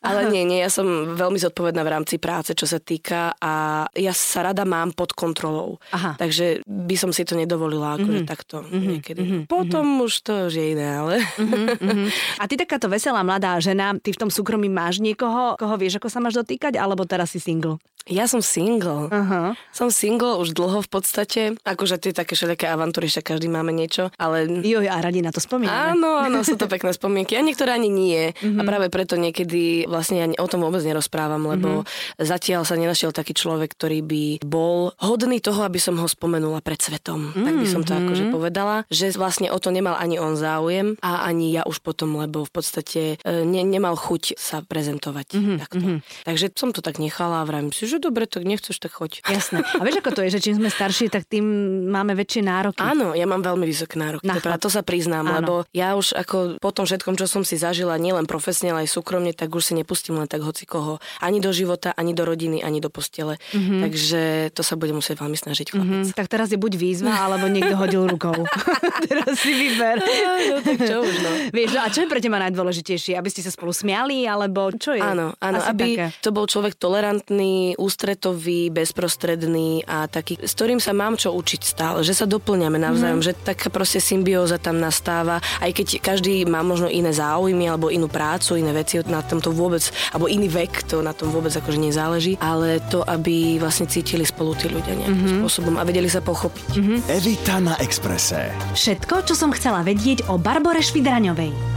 Ale 0.04 0.28
nie, 0.30 0.44
nie, 0.46 0.60
ja 0.62 0.70
som 0.70 1.16
veľmi 1.16 1.40
zodpovedná 1.40 1.82
v 1.82 1.90
rámci 1.90 2.16
práce, 2.20 2.52
čo 2.52 2.68
sa 2.68 2.78
týka 2.78 3.34
a 3.40 3.84
ja 3.96 4.12
sa 4.12 4.46
rada 4.46 4.62
mám 4.68 4.92
pod 4.92 5.16
kontrolou. 5.16 5.80
Aha. 5.90 6.14
Takže 6.20 6.62
by 6.66 6.96
som 6.98 7.10
si 7.10 7.24
to 7.24 7.34
nedovolila 7.34 7.96
akože 7.96 8.22
mm-hmm. 8.22 8.30
takto 8.30 8.62
mm-hmm. 8.62 8.86
niekedy. 8.86 9.22
Mm-hmm. 9.22 9.42
Potom 9.48 9.84
už 10.04 10.12
to 10.22 10.32
už 10.46 10.54
je 10.54 10.66
iné, 10.76 10.88
ale... 11.00 11.15
Mhm. 11.16 12.08
A 12.40 12.44
ty 12.48 12.54
takáto 12.56 12.86
veselá 12.88 13.20
mladá 13.24 13.56
žena, 13.60 13.96
ty 13.96 14.12
v 14.12 14.20
tom 14.20 14.30
súkromí 14.30 14.68
máš 14.68 15.00
niekoho, 15.00 15.56
koho 15.56 15.74
vieš, 15.80 15.98
ako 16.00 16.08
sa 16.12 16.20
máš 16.20 16.38
dotýkať, 16.40 16.76
alebo 16.76 17.08
teraz 17.08 17.32
si 17.32 17.40
single? 17.40 17.80
Ja 18.06 18.30
som 18.30 18.38
single. 18.38 19.10
Aha. 19.10 19.58
Som 19.74 19.90
single 19.90 20.38
už 20.38 20.54
dlho 20.54 20.78
v 20.78 20.90
podstate. 20.90 21.40
Akože 21.66 21.98
tie 21.98 22.14
také 22.14 22.38
všelijaké 22.38 22.70
avantúry, 22.70 23.10
však 23.10 23.34
každý 23.34 23.50
máme 23.50 23.74
niečo, 23.74 24.14
ale 24.14 24.46
Joj, 24.46 24.86
a 24.86 25.02
radi 25.02 25.26
na 25.26 25.34
to 25.34 25.42
spomíname. 25.42 25.98
Áno, 25.98 26.22
áno, 26.22 26.46
sú 26.46 26.54
to 26.54 26.70
pekné 26.70 26.94
spomienky. 26.94 27.34
A 27.34 27.42
niektoré 27.42 27.74
ani 27.74 27.90
nie. 27.90 28.30
Mm-hmm. 28.30 28.58
A 28.58 28.62
práve 28.62 28.86
preto 28.94 29.18
niekedy 29.18 29.90
vlastne 29.90 30.22
ja 30.22 30.26
o 30.38 30.46
tom 30.46 30.62
vôbec 30.62 30.86
nerozprávam, 30.86 31.42
lebo 31.50 31.82
mm-hmm. 31.82 32.22
zatiaľ 32.22 32.62
sa 32.62 32.78
nenašiel 32.78 33.10
taký 33.10 33.34
človek, 33.34 33.74
ktorý 33.74 34.06
by 34.06 34.24
bol 34.46 34.94
hodný 35.02 35.42
toho, 35.42 35.66
aby 35.66 35.82
som 35.82 35.98
ho 35.98 36.06
spomenula 36.06 36.62
pred 36.62 36.78
svetom. 36.78 37.34
Mm-hmm. 37.34 37.42
Tak 37.42 37.54
by 37.58 37.66
som 37.66 37.82
to 37.82 37.92
akože 37.98 38.24
povedala, 38.30 38.76
že 38.86 39.10
vlastne 39.18 39.50
o 39.50 39.58
to 39.58 39.74
nemal 39.74 39.98
ani 39.98 40.22
on 40.22 40.38
záujem 40.38 40.94
a 41.02 41.26
ani 41.26 41.58
ja 41.58 41.66
už 41.66 41.82
potom, 41.82 42.14
lebo 42.22 42.46
v 42.46 42.52
podstate 42.54 43.02
e, 43.18 43.42
ne, 43.42 43.66
nemal 43.66 43.98
chuť 43.98 44.38
sa 44.38 44.62
prezentovať 44.62 45.26
mm-hmm. 45.34 45.58
takto. 45.58 45.86
Takže 46.22 46.46
som 46.54 46.70
to 46.70 46.78
tak 46.78 47.02
nechala 47.02 47.42
a 47.42 47.48
vravím 47.48 47.74
si, 47.74 47.90
že 47.90 47.95
dobre, 47.98 48.24
tak 48.28 48.46
nechceš, 48.46 48.76
tak 48.78 48.94
choď. 48.94 49.24
Jasné. 49.26 49.62
A 49.62 49.82
vieš, 49.82 50.00
ako 50.00 50.10
to 50.12 50.20
je, 50.26 50.30
že 50.36 50.40
čím 50.42 50.56
sme 50.60 50.68
starší, 50.70 51.08
tak 51.08 51.26
tým 51.26 51.44
máme 51.90 52.12
väčšie 52.14 52.42
nároky. 52.44 52.80
Áno, 52.80 53.12
ja 53.16 53.24
mám 53.24 53.42
veľmi 53.42 53.64
vysoké 53.66 53.98
nároky. 53.98 54.24
Na 54.26 54.38
To, 54.38 54.68
to 54.68 54.70
sa 54.70 54.82
priznám, 54.86 55.26
Áno. 55.26 55.36
lebo 55.40 55.52
ja 55.72 55.96
už 55.96 56.14
ako 56.14 56.60
po 56.62 56.70
tom 56.70 56.84
všetkom, 56.86 57.18
čo 57.18 57.26
som 57.26 57.42
si 57.42 57.56
zažila, 57.58 57.98
nielen 57.98 58.28
profesne, 58.28 58.70
ale 58.70 58.86
aj 58.86 58.94
súkromne, 58.94 59.32
tak 59.32 59.50
už 59.50 59.72
si 59.72 59.72
nepustím 59.74 60.16
len 60.20 60.28
tak 60.28 60.42
hoci 60.44 60.64
koho. 60.68 60.98
Ani 61.20 61.40
do 61.42 61.50
života, 61.50 61.92
ani 61.96 62.12
do 62.12 62.22
rodiny, 62.24 62.62
ani 62.62 62.78
do 62.78 62.88
postele. 62.92 63.40
Mm-hmm. 63.52 63.80
Takže 63.82 64.22
to 64.54 64.62
sa 64.62 64.74
bude 64.78 64.92
musieť 64.94 65.18
veľmi 65.20 65.38
snažiť 65.38 65.66
chlapec. 65.72 66.06
Hm, 66.10 66.14
tak 66.14 66.26
teraz 66.30 66.48
je 66.52 66.58
buď 66.60 66.72
výzva, 66.78 67.12
alebo 67.26 67.48
niekto 67.48 67.74
hodil 67.78 68.06
rukou. 68.06 68.34
teraz 69.08 69.38
si 69.40 69.52
vyber. 69.52 69.98
No, 70.00 70.58
tak 70.62 70.78
čo 70.80 70.96
už, 71.02 71.14
no. 71.22 71.30
Vieš, 71.52 71.70
no 71.76 71.80
a 71.84 71.88
čo 71.90 72.04
je 72.04 72.08
pre 72.10 72.20
teba 72.20 72.38
najdôležitejšie? 72.42 73.14
Aby 73.16 73.28
ste 73.32 73.42
sa 73.42 73.50
spolu 73.50 73.72
smiali, 73.74 74.24
alebo 74.26 74.70
čo 74.74 74.94
je? 74.94 75.02
Áno, 75.02 75.34
áno, 75.38 75.58
Asi 75.60 75.70
aby 75.72 75.88
také. 75.96 76.06
to 76.22 76.30
bol 76.32 76.46
človek 76.46 76.74
tolerantný, 76.76 77.78
ústretový, 77.86 78.74
bezprostredný 78.74 79.86
a 79.86 80.10
taký, 80.10 80.42
s 80.42 80.52
ktorým 80.58 80.82
sa 80.82 80.90
mám 80.90 81.14
čo 81.14 81.30
učiť 81.32 81.62
stále, 81.62 81.98
že 82.02 82.16
sa 82.16 82.26
doplňame 82.26 82.78
navzájom, 82.82 83.20
mm. 83.22 83.26
že 83.26 83.32
taká 83.34 83.70
proste 83.70 84.02
symbióza 84.02 84.58
tam 84.58 84.82
nastáva, 84.82 85.38
aj 85.62 85.70
keď 85.70 85.86
každý 86.02 86.42
má 86.46 86.66
možno 86.66 86.90
iné 86.90 87.14
záujmy 87.14 87.70
alebo 87.70 87.92
inú 87.92 88.10
prácu, 88.10 88.58
iné 88.58 88.74
veci, 88.74 88.98
na 89.06 89.22
tom 89.22 89.38
to 89.38 89.54
vôbec, 89.54 89.82
alebo 90.10 90.26
iný 90.26 90.50
vek, 90.50 90.90
to 90.90 91.04
na 91.04 91.14
tom 91.14 91.30
vôbec 91.30 91.54
akože 91.54 91.78
nezáleží, 91.78 92.34
ale 92.40 92.82
to, 92.90 93.04
aby 93.06 93.62
vlastne 93.62 93.86
cítili 93.86 94.26
spolu 94.26 94.56
tí 94.56 94.66
ľudia 94.66 94.96
nejakým 94.96 95.16
Mhm. 95.16 95.22
mm-hmm. 95.22 95.40
spôsobom 95.44 95.74
a 95.78 95.82
vedeli 95.84 96.08
sa 96.08 96.20
pochopiť. 96.24 96.68
Mm-hmm. 96.76 96.98
Evita 97.12 97.56
na 97.60 97.74
Exprese. 97.78 98.50
Všetko, 98.74 99.26
čo 99.28 99.34
som 99.36 99.50
chcela 99.52 99.84
vedieť 99.84 100.28
o 100.32 100.40
Barbore 100.40 100.80
Švidraňovej. 100.80 101.75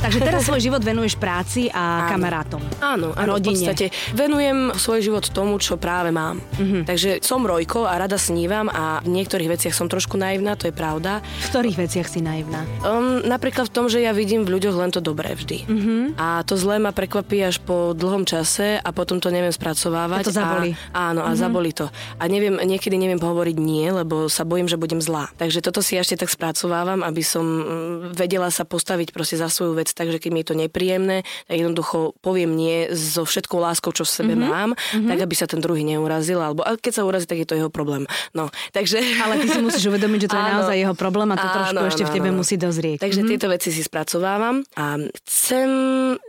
Takže 0.00 0.18
teraz 0.24 0.48
svoj 0.48 0.60
život 0.64 0.80
venuješ 0.80 1.20
práci 1.20 1.68
a 1.68 2.08
Áno. 2.08 2.10
kamarátom. 2.16 2.62
Áno, 2.80 3.12
áno, 3.12 3.36
v 3.36 3.36
Rodine. 3.36 3.68
podstate 3.68 3.86
venujem 4.16 4.72
svoj 4.72 5.00
život 5.04 5.24
tomu, 5.28 5.60
čo 5.60 5.76
práve 5.76 6.08
mám. 6.08 6.40
Mhm. 6.56 6.60
Mm-hmm. 6.60 6.82
Takže 6.88 7.10
som 7.20 7.44
rojko 7.44 7.84
a 7.84 8.00
rada 8.00 8.16
snívam 8.16 8.72
a 8.72 9.04
v 9.04 9.12
niektorých 9.12 9.52
veciach 9.52 9.74
som 9.76 9.92
trošku 9.92 10.16
naivná, 10.16 10.56
to 10.56 10.70
je 10.70 10.74
pravda. 10.74 11.20
V 11.20 11.46
ktorých 11.52 11.76
veciach 11.76 12.08
si 12.08 12.24
naivná? 12.24 12.64
Um, 12.80 13.20
napríklad 13.28 13.68
v 13.68 13.72
tom, 13.76 13.86
že 13.92 14.00
ja 14.00 14.16
vidím 14.16 14.48
v 14.48 14.56
ľuďoch 14.56 14.76
len 14.80 14.90
to 14.94 15.04
dobré 15.04 15.36
vždy. 15.36 15.68
Mhm. 15.68 15.76
Mm-hmm. 15.76 16.02
A 16.16 16.40
to 16.48 16.56
zlé 16.56 16.80
ma 16.80 16.96
prekvapí 16.96 17.44
až 17.44 17.60
po 17.60 17.92
dlhom 17.92 18.24
čase 18.24 18.80
a 18.80 18.88
potom 18.96 19.20
to 19.20 19.28
neviem 19.28 19.52
spracovávať. 19.52 20.24
A 20.24 20.26
to 20.26 20.32
zabolí. 20.32 20.70
A, 20.96 21.12
áno, 21.12 21.20
a 21.26 21.32
mm-hmm. 21.32 21.40
zabolí 21.40 21.70
to. 21.76 21.86
A 22.16 22.24
neviem, 22.30 22.56
niekedy 22.56 22.96
neviem 22.96 23.20
hovoriť 23.20 23.56
nie, 23.60 23.84
lebo 23.92 24.30
sa 24.32 24.48
bojím, 24.48 24.64
že 24.64 24.80
budem 24.80 25.04
zlá. 25.04 25.28
Takže 25.36 25.60
toto 25.60 25.84
si 25.84 26.00
ešte 26.00 26.16
tak 26.16 26.32
spracovávam, 26.32 27.04
aby 27.04 27.20
som 27.20 27.44
mm, 27.44 28.16
vedela 28.16 28.48
sa 28.48 28.64
postaviť 28.64 29.12
proste 29.12 29.36
za 29.36 29.50
svoju 29.50 29.76
vec, 29.90 29.98
takže 29.98 30.22
keď 30.22 30.30
mi 30.30 30.40
je 30.46 30.48
to 30.48 30.54
nepríjemné, 30.54 31.26
tak 31.50 31.56
jednoducho 31.58 32.14
poviem 32.22 32.54
nie 32.54 32.94
so 32.94 33.26
všetkou 33.26 33.58
láskou, 33.58 33.90
čo 33.90 34.06
v 34.06 34.10
sebe 34.14 34.34
mm-hmm. 34.38 34.46
mám, 34.54 34.70
mm-hmm. 34.78 35.10
tak 35.10 35.18
aby 35.26 35.34
sa 35.34 35.50
ten 35.50 35.58
druhý 35.58 35.82
neurazil, 35.82 36.38
alebo 36.38 36.62
a 36.62 36.78
keď 36.78 36.92
sa 36.94 37.02
urazí, 37.02 37.26
tak 37.26 37.42
je 37.42 37.48
to 37.50 37.58
jeho 37.58 37.70
problém. 37.72 38.06
No, 38.30 38.54
takže... 38.70 39.02
Ale 39.26 39.42
ty 39.42 39.50
si 39.50 39.58
musíš 39.58 39.90
uvedomiť, 39.90 40.26
že 40.26 40.28
to 40.30 40.38
je 40.38 40.44
Áno. 40.46 40.52
naozaj 40.62 40.76
jeho 40.78 40.94
problém 40.94 41.28
a 41.34 41.36
to 41.36 41.48
Áno, 41.50 41.56
trošku 41.60 41.82
áno, 41.82 41.90
ešte 41.90 42.04
v 42.06 42.12
tebe 42.14 42.28
áno. 42.30 42.38
musí 42.38 42.54
dozrieť. 42.54 43.02
Takže 43.02 43.20
mm-hmm. 43.20 43.30
tieto 43.34 43.46
veci 43.50 43.68
si 43.74 43.82
spracovávam 43.82 44.62
a 44.78 44.96
chcem 45.26 45.68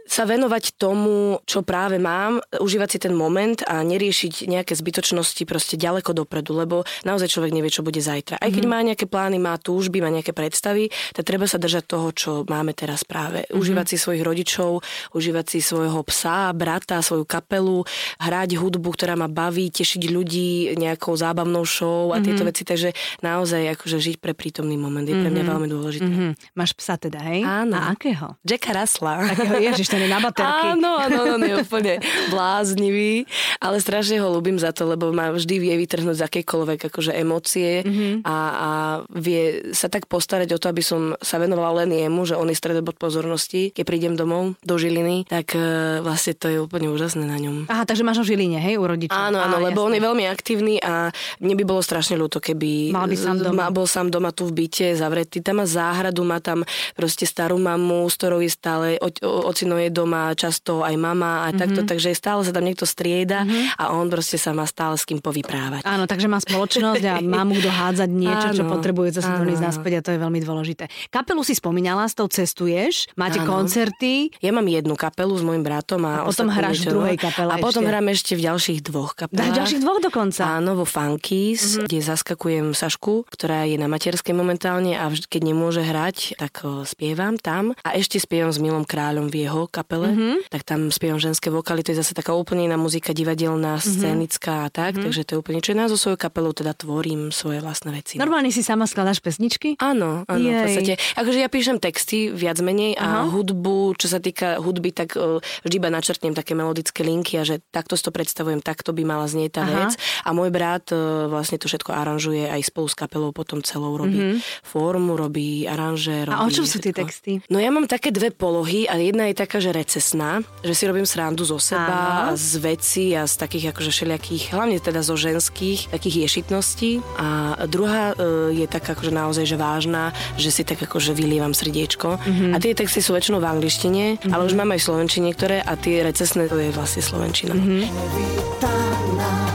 sa 0.05 0.27
venovať 0.27 0.75
tomu, 0.75 1.39
čo 1.45 1.61
práve 1.63 2.01
mám, 2.01 2.41
užívať 2.57 2.89
si 2.89 2.97
ten 2.99 3.13
moment 3.15 3.61
a 3.63 3.79
neriešiť 3.85 4.49
nejaké 4.49 4.73
zbytočnosti 4.73 5.43
proste 5.45 5.75
ďaleko 5.77 6.11
dopredu, 6.11 6.57
lebo 6.57 6.83
naozaj 7.07 7.31
človek 7.31 7.55
nevie, 7.55 7.71
čo 7.71 7.85
bude 7.85 8.01
zajtra. 8.01 8.41
Aj 8.41 8.49
keď 8.49 8.63
mm-hmm. 8.65 8.81
má 8.81 8.87
nejaké 8.87 9.05
plány, 9.07 9.37
má 9.39 9.55
túžby, 9.55 10.03
má 10.03 10.11
nejaké 10.11 10.35
predstavy, 10.35 10.91
tak 11.15 11.23
treba 11.23 11.47
sa 11.47 11.61
držať 11.61 11.83
toho, 11.87 12.07
čo 12.11 12.31
máme 12.49 12.75
teraz 12.75 13.07
práve. 13.07 13.45
Mm-hmm. 13.47 13.59
Užívať 13.61 13.85
si 13.87 13.95
svojich 14.01 14.23
rodičov, 14.25 14.83
užívať 15.15 15.45
si 15.47 15.59
svojho 15.63 16.01
psa, 16.03 16.51
brata, 16.51 16.99
svoju 16.99 17.23
kapelu, 17.23 17.85
hrať 18.19 18.59
hudbu, 18.59 18.89
ktorá 18.91 19.15
ma 19.15 19.31
baví, 19.31 19.71
tešiť 19.71 20.01
ľudí 20.11 20.75
nejakou 20.75 21.15
zábavnou 21.15 21.63
show 21.63 22.11
a 22.11 22.19
mm-hmm. 22.19 22.25
tieto 22.25 22.43
veci. 22.43 22.63
Takže 22.67 22.89
naozaj 23.23 23.79
akože 23.79 23.97
žiť 24.01 24.15
pre 24.19 24.35
prítomný 24.35 24.75
moment 24.75 25.05
je 25.05 25.15
pre 25.15 25.29
mňa 25.29 25.45
mm-hmm. 25.45 25.51
veľmi 25.55 25.67
dôležité. 25.71 26.09
Mm-hmm. 26.09 26.31
Máš 26.57 26.71
psa 26.75 26.99
teda, 26.99 27.21
hej? 27.21 27.45
Áno. 27.45 27.77
A 27.79 27.95
akého? 27.95 28.35
Jacka 28.43 28.75
Russella. 28.75 29.23
Takého, 29.31 29.55
ježiš, 29.61 29.87
ten 29.87 30.00
je 30.01 30.09
na 30.09 30.19
baterky. 30.19 30.65
Áno, 30.73 30.97
áno, 30.97 31.19
on 31.37 31.41
je 31.41 31.55
úplne 31.61 31.93
bláznivý, 32.33 33.25
ale 33.61 33.77
strašne 33.77 34.17
ho 34.17 34.27
ľúbim 34.33 34.57
za 34.57 34.73
to, 34.73 34.89
lebo 34.89 35.13
ma 35.13 35.29
vždy 35.29 35.55
vie 35.61 35.73
vytrhnúť 35.77 36.17
z 36.17 36.25
akejkoľvek 36.25 36.89
akože 36.89 37.11
emócie 37.13 37.85
mm-hmm. 37.85 38.13
a, 38.25 38.35
a 38.35 38.69
vie 39.13 39.73
sa 39.73 39.87
tak 39.87 40.09
postarať 40.09 40.55
o 40.55 40.61
to, 40.61 40.67
aby 40.69 40.83
som 40.83 41.13
sa 41.21 41.37
venovala 41.37 41.83
len 41.85 41.93
jemu, 41.93 42.21
že 42.25 42.35
on 42.37 42.49
je 42.49 42.57
stredobod 42.57 42.97
pozornosti. 42.97 43.69
Keď 43.71 43.83
prídem 43.85 44.13
domov 44.17 44.57
do 44.61 44.75
Žiliny, 44.77 45.29
tak 45.29 45.53
uh, 45.53 46.01
vlastne 46.05 46.33
to 46.37 46.47
je 46.49 46.57
úplne 46.61 46.89
úžasné 46.91 47.23
na 47.25 47.37
ňom. 47.37 47.69
Aha, 47.69 47.83
takže 47.85 48.05
máš 48.05 48.21
ho 48.21 48.25
v 48.25 48.35
Žiline, 48.35 48.59
hej, 48.61 48.77
u 48.77 48.85
rodičov. 48.85 49.17
Áno, 49.17 49.37
áno, 49.41 49.57
lebo 49.61 49.85
jasne. 49.85 49.87
on 49.87 49.93
je 49.97 50.01
veľmi 50.01 50.25
aktívny 50.29 50.75
a 50.81 51.09
mne 51.41 51.55
by 51.57 51.63
bolo 51.65 51.81
strašne 51.81 52.15
ľúto, 52.17 52.37
keby 52.37 52.93
Mal 52.93 53.09
by 53.09 53.17
sám 53.17 53.37
doma. 53.41 53.73
bol 53.73 53.89
sám 53.89 54.13
doma 54.13 54.29
tu 54.29 54.45
v 54.49 54.65
byte, 54.65 54.93
zavretý. 54.93 55.41
Tam 55.41 55.61
má 55.61 55.65
záhradu, 55.65 56.21
má 56.21 56.37
tam 56.37 56.61
proste 56.93 57.25
starú 57.25 57.57
mamu, 57.57 58.05
s 58.07 58.15
ktorou 58.17 58.39
je 58.45 58.51
stále, 58.51 58.87
ocino 59.21 59.80
je 59.81 59.89
doma, 59.89 60.31
často 60.37 60.85
aj 60.85 60.95
mama 60.95 61.45
a 61.45 61.49
mm-hmm. 61.49 61.59
takto, 61.59 61.81
takže 61.87 62.13
stále 62.13 62.45
sa 62.45 62.51
tam 62.53 62.65
niekto 62.65 62.85
strieda 62.85 63.43
mm-hmm. 63.43 63.81
a 63.81 63.83
on 63.97 64.07
proste 64.07 64.37
sa 64.37 64.53
má 64.53 64.69
stále 64.69 64.95
s 64.95 65.03
kým 65.03 65.19
povyprávať. 65.19 65.81
Áno, 65.83 66.05
takže 66.05 66.27
má 66.29 66.37
spoločnosť 66.37 67.03
a 67.09 67.15
má 67.21 67.41
mu 67.41 67.57
kto 67.57 67.69
hádzať 67.69 68.09
niečo, 68.09 68.47
áno, 68.51 68.57
čo 68.57 68.63
potrebuje 68.69 69.09
zase 69.17 69.29
doniesť 69.33 69.63
naspäť 69.63 69.93
a 69.97 70.01
to 70.05 70.09
je 70.13 70.19
veľmi 70.21 70.39
dôležité. 70.41 70.85
Kapelu 71.09 71.41
si 71.41 71.53
spomínala, 71.57 72.05
s 72.05 72.13
tou 72.13 72.27
cestuješ, 72.29 73.09
máte 73.17 73.41
áno. 73.41 73.49
koncerty. 73.49 74.33
Ja 74.43 74.51
mám 74.53 74.67
jednu 74.67 74.93
kapelu 74.93 75.33
s 75.33 75.43
mojim 75.45 75.63
bratom 75.63 76.03
a, 76.05 76.21
a 76.21 76.27
potom 76.27 76.51
hráš 76.51 76.83
v 76.83 76.93
druhej 76.93 77.17
kapele 77.17 77.51
A 77.53 77.55
potom 77.57 77.83
hrám 77.87 78.05
ešte 78.11 78.35
v 78.35 78.41
ďalších 78.51 78.79
dvoch 78.83 79.15
kapelách. 79.15 79.53
V 79.53 79.57
ďalších 79.57 79.81
dvoch 79.81 79.99
dokonca? 80.03 80.41
Áno, 80.43 80.75
vo 80.75 80.85
Funkies, 80.85 81.61
mm-hmm. 81.63 81.85
kde 81.87 81.97
zaskakujem 82.03 82.67
Sašku, 82.75 83.25
ktorá 83.31 83.63
je 83.63 83.79
na 83.79 83.87
materskej 83.87 84.35
momentálne 84.35 84.99
a 84.99 85.07
keď 85.07 85.41
nemôže 85.41 85.81
hrať, 85.85 86.35
tak 86.35 86.65
spievam 86.83 87.39
tam. 87.39 87.71
A 87.87 87.95
ešte 87.95 88.19
spievam 88.19 88.51
s 88.51 88.59
Milom 88.59 88.83
Kráľom 88.83 89.31
v 89.31 89.47
jeho 89.47 89.70
kapele, 89.71 90.11
mm-hmm. 90.11 90.35
tak 90.51 90.67
tam 90.67 90.91
spievam 90.91 91.17
ženské 91.17 91.47
vokály, 91.47 91.81
to 91.81 91.95
je 91.95 92.03
zase 92.03 92.11
taká 92.11 92.35
úplne 92.35 92.67
iná 92.67 92.75
muzika, 92.75 93.15
divadelná, 93.15 93.79
mm-hmm. 93.79 93.95
scénická 93.95 94.67
a 94.67 94.69
tak, 94.69 94.99
mm-hmm. 94.99 95.03
takže 95.07 95.21
to 95.23 95.31
je 95.33 95.39
úplne 95.39 95.59
čo 95.63 95.71
ja 95.71 95.87
so 95.87 95.95
svojou 95.95 96.19
kapelou 96.19 96.51
teda 96.51 96.75
tvorím 96.75 97.31
svoje 97.31 97.63
vlastné 97.63 97.95
veci. 97.95 98.19
No. 98.19 98.27
Normálne 98.27 98.51
si 98.51 98.59
sama 98.59 98.83
skladáš 98.83 99.23
pesničky? 99.23 99.79
Áno, 99.79 100.27
áno, 100.27 100.43
Jej. 100.43 100.51
v 100.51 100.61
podstate. 100.67 100.93
Akože 101.15 101.39
ja 101.39 101.47
píšem 101.47 101.77
texty 101.79 102.33
viac 102.33 102.59
menej 102.59 102.99
a 102.99 103.23
Aha. 103.23 103.31
hudbu, 103.31 103.95
čo 103.95 104.11
sa 104.11 104.19
týka 104.19 104.59
hudby, 104.59 104.91
tak 104.91 105.15
uh, 105.15 105.39
vždy 105.63 105.75
iba 105.79 105.89
načrtnem 105.93 106.35
také 106.35 106.57
melodické 106.57 107.07
linky 107.07 107.39
a 107.39 107.47
že 107.47 107.63
takto 107.71 107.95
si 107.95 108.03
to 108.03 108.11
predstavujem, 108.11 108.59
takto 108.59 108.91
by 108.91 109.07
mala 109.07 109.29
znieť 109.29 109.51
tá 109.55 109.63
Aha. 109.63 109.71
vec. 109.87 109.91
A 110.27 110.35
môj 110.35 110.51
brat 110.51 110.91
uh, 110.91 111.31
vlastne 111.31 111.61
to 111.61 111.71
všetko 111.71 111.95
aranžuje 111.95 112.49
aj 112.49 112.61
spolu 112.67 112.91
s 112.91 112.97
kapelou 112.97 113.31
potom 113.31 113.61
celou 113.63 113.95
robí 113.95 114.19
mm-hmm. 114.19 114.65
formu, 114.65 115.15
robí 115.15 115.69
aranže. 115.69 116.27
Robí 116.27 116.35
a 116.35 116.43
o 116.43 116.49
čom 116.51 116.65
sú 116.67 116.81
tie 116.81 116.91
texty? 116.91 117.39
No 117.47 117.61
ja 117.61 117.69
mám 117.71 117.85
také 117.85 118.09
dve 118.09 118.33
polohy 118.33 118.89
a 118.89 118.97
jedna 118.97 119.29
je 119.29 119.35
taká, 119.37 119.60
že 119.61 119.71
recesná, 119.71 120.41
že 120.65 120.73
si 120.73 120.83
robím 120.89 121.05
srandu 121.05 121.45
zo 121.45 121.61
seba, 121.61 122.33
Áno. 122.33 122.37
z 122.37 122.57
veci 122.57 123.13
a 123.13 123.29
z 123.29 123.37
takých 123.37 123.71
akože 123.71 123.91
všelijakých, 123.93 124.43
hlavne 124.57 124.81
teda 124.81 125.05
zo 125.05 125.15
ženských, 125.15 125.93
takých 125.93 126.27
ješitností. 126.27 126.99
A 127.21 127.55
druhá 127.69 128.17
uh, 128.17 128.49
je 128.49 128.65
taká 128.65 128.97
akože 128.97 129.13
naozaj, 129.13 129.45
že 129.45 129.57
vážna, 129.57 130.11
že 130.35 130.49
si 130.51 130.65
tak 130.65 130.81
akože 130.81 131.13
vylievam 131.13 131.53
srdiečko. 131.53 132.17
Mm-hmm. 132.17 132.51
A 132.51 132.57
tie 132.57 132.73
texty 132.75 132.99
sú 132.99 133.13
väčšinou 133.13 133.39
v 133.39 133.47
angličtine, 133.47 134.03
mm-hmm. 134.17 134.33
ale 134.33 134.43
už 134.49 134.57
mám 134.57 134.73
aj 134.73 134.81
v 134.81 134.87
slovenčine 134.89 135.23
niektoré 135.31 135.61
a 135.61 135.77
tie 135.77 136.01
recesné 136.01 136.49
to 136.49 136.57
je 136.57 136.73
vlastne 136.73 137.05
slovenčina. 137.05 137.53
Mm-hmm. 137.53 139.50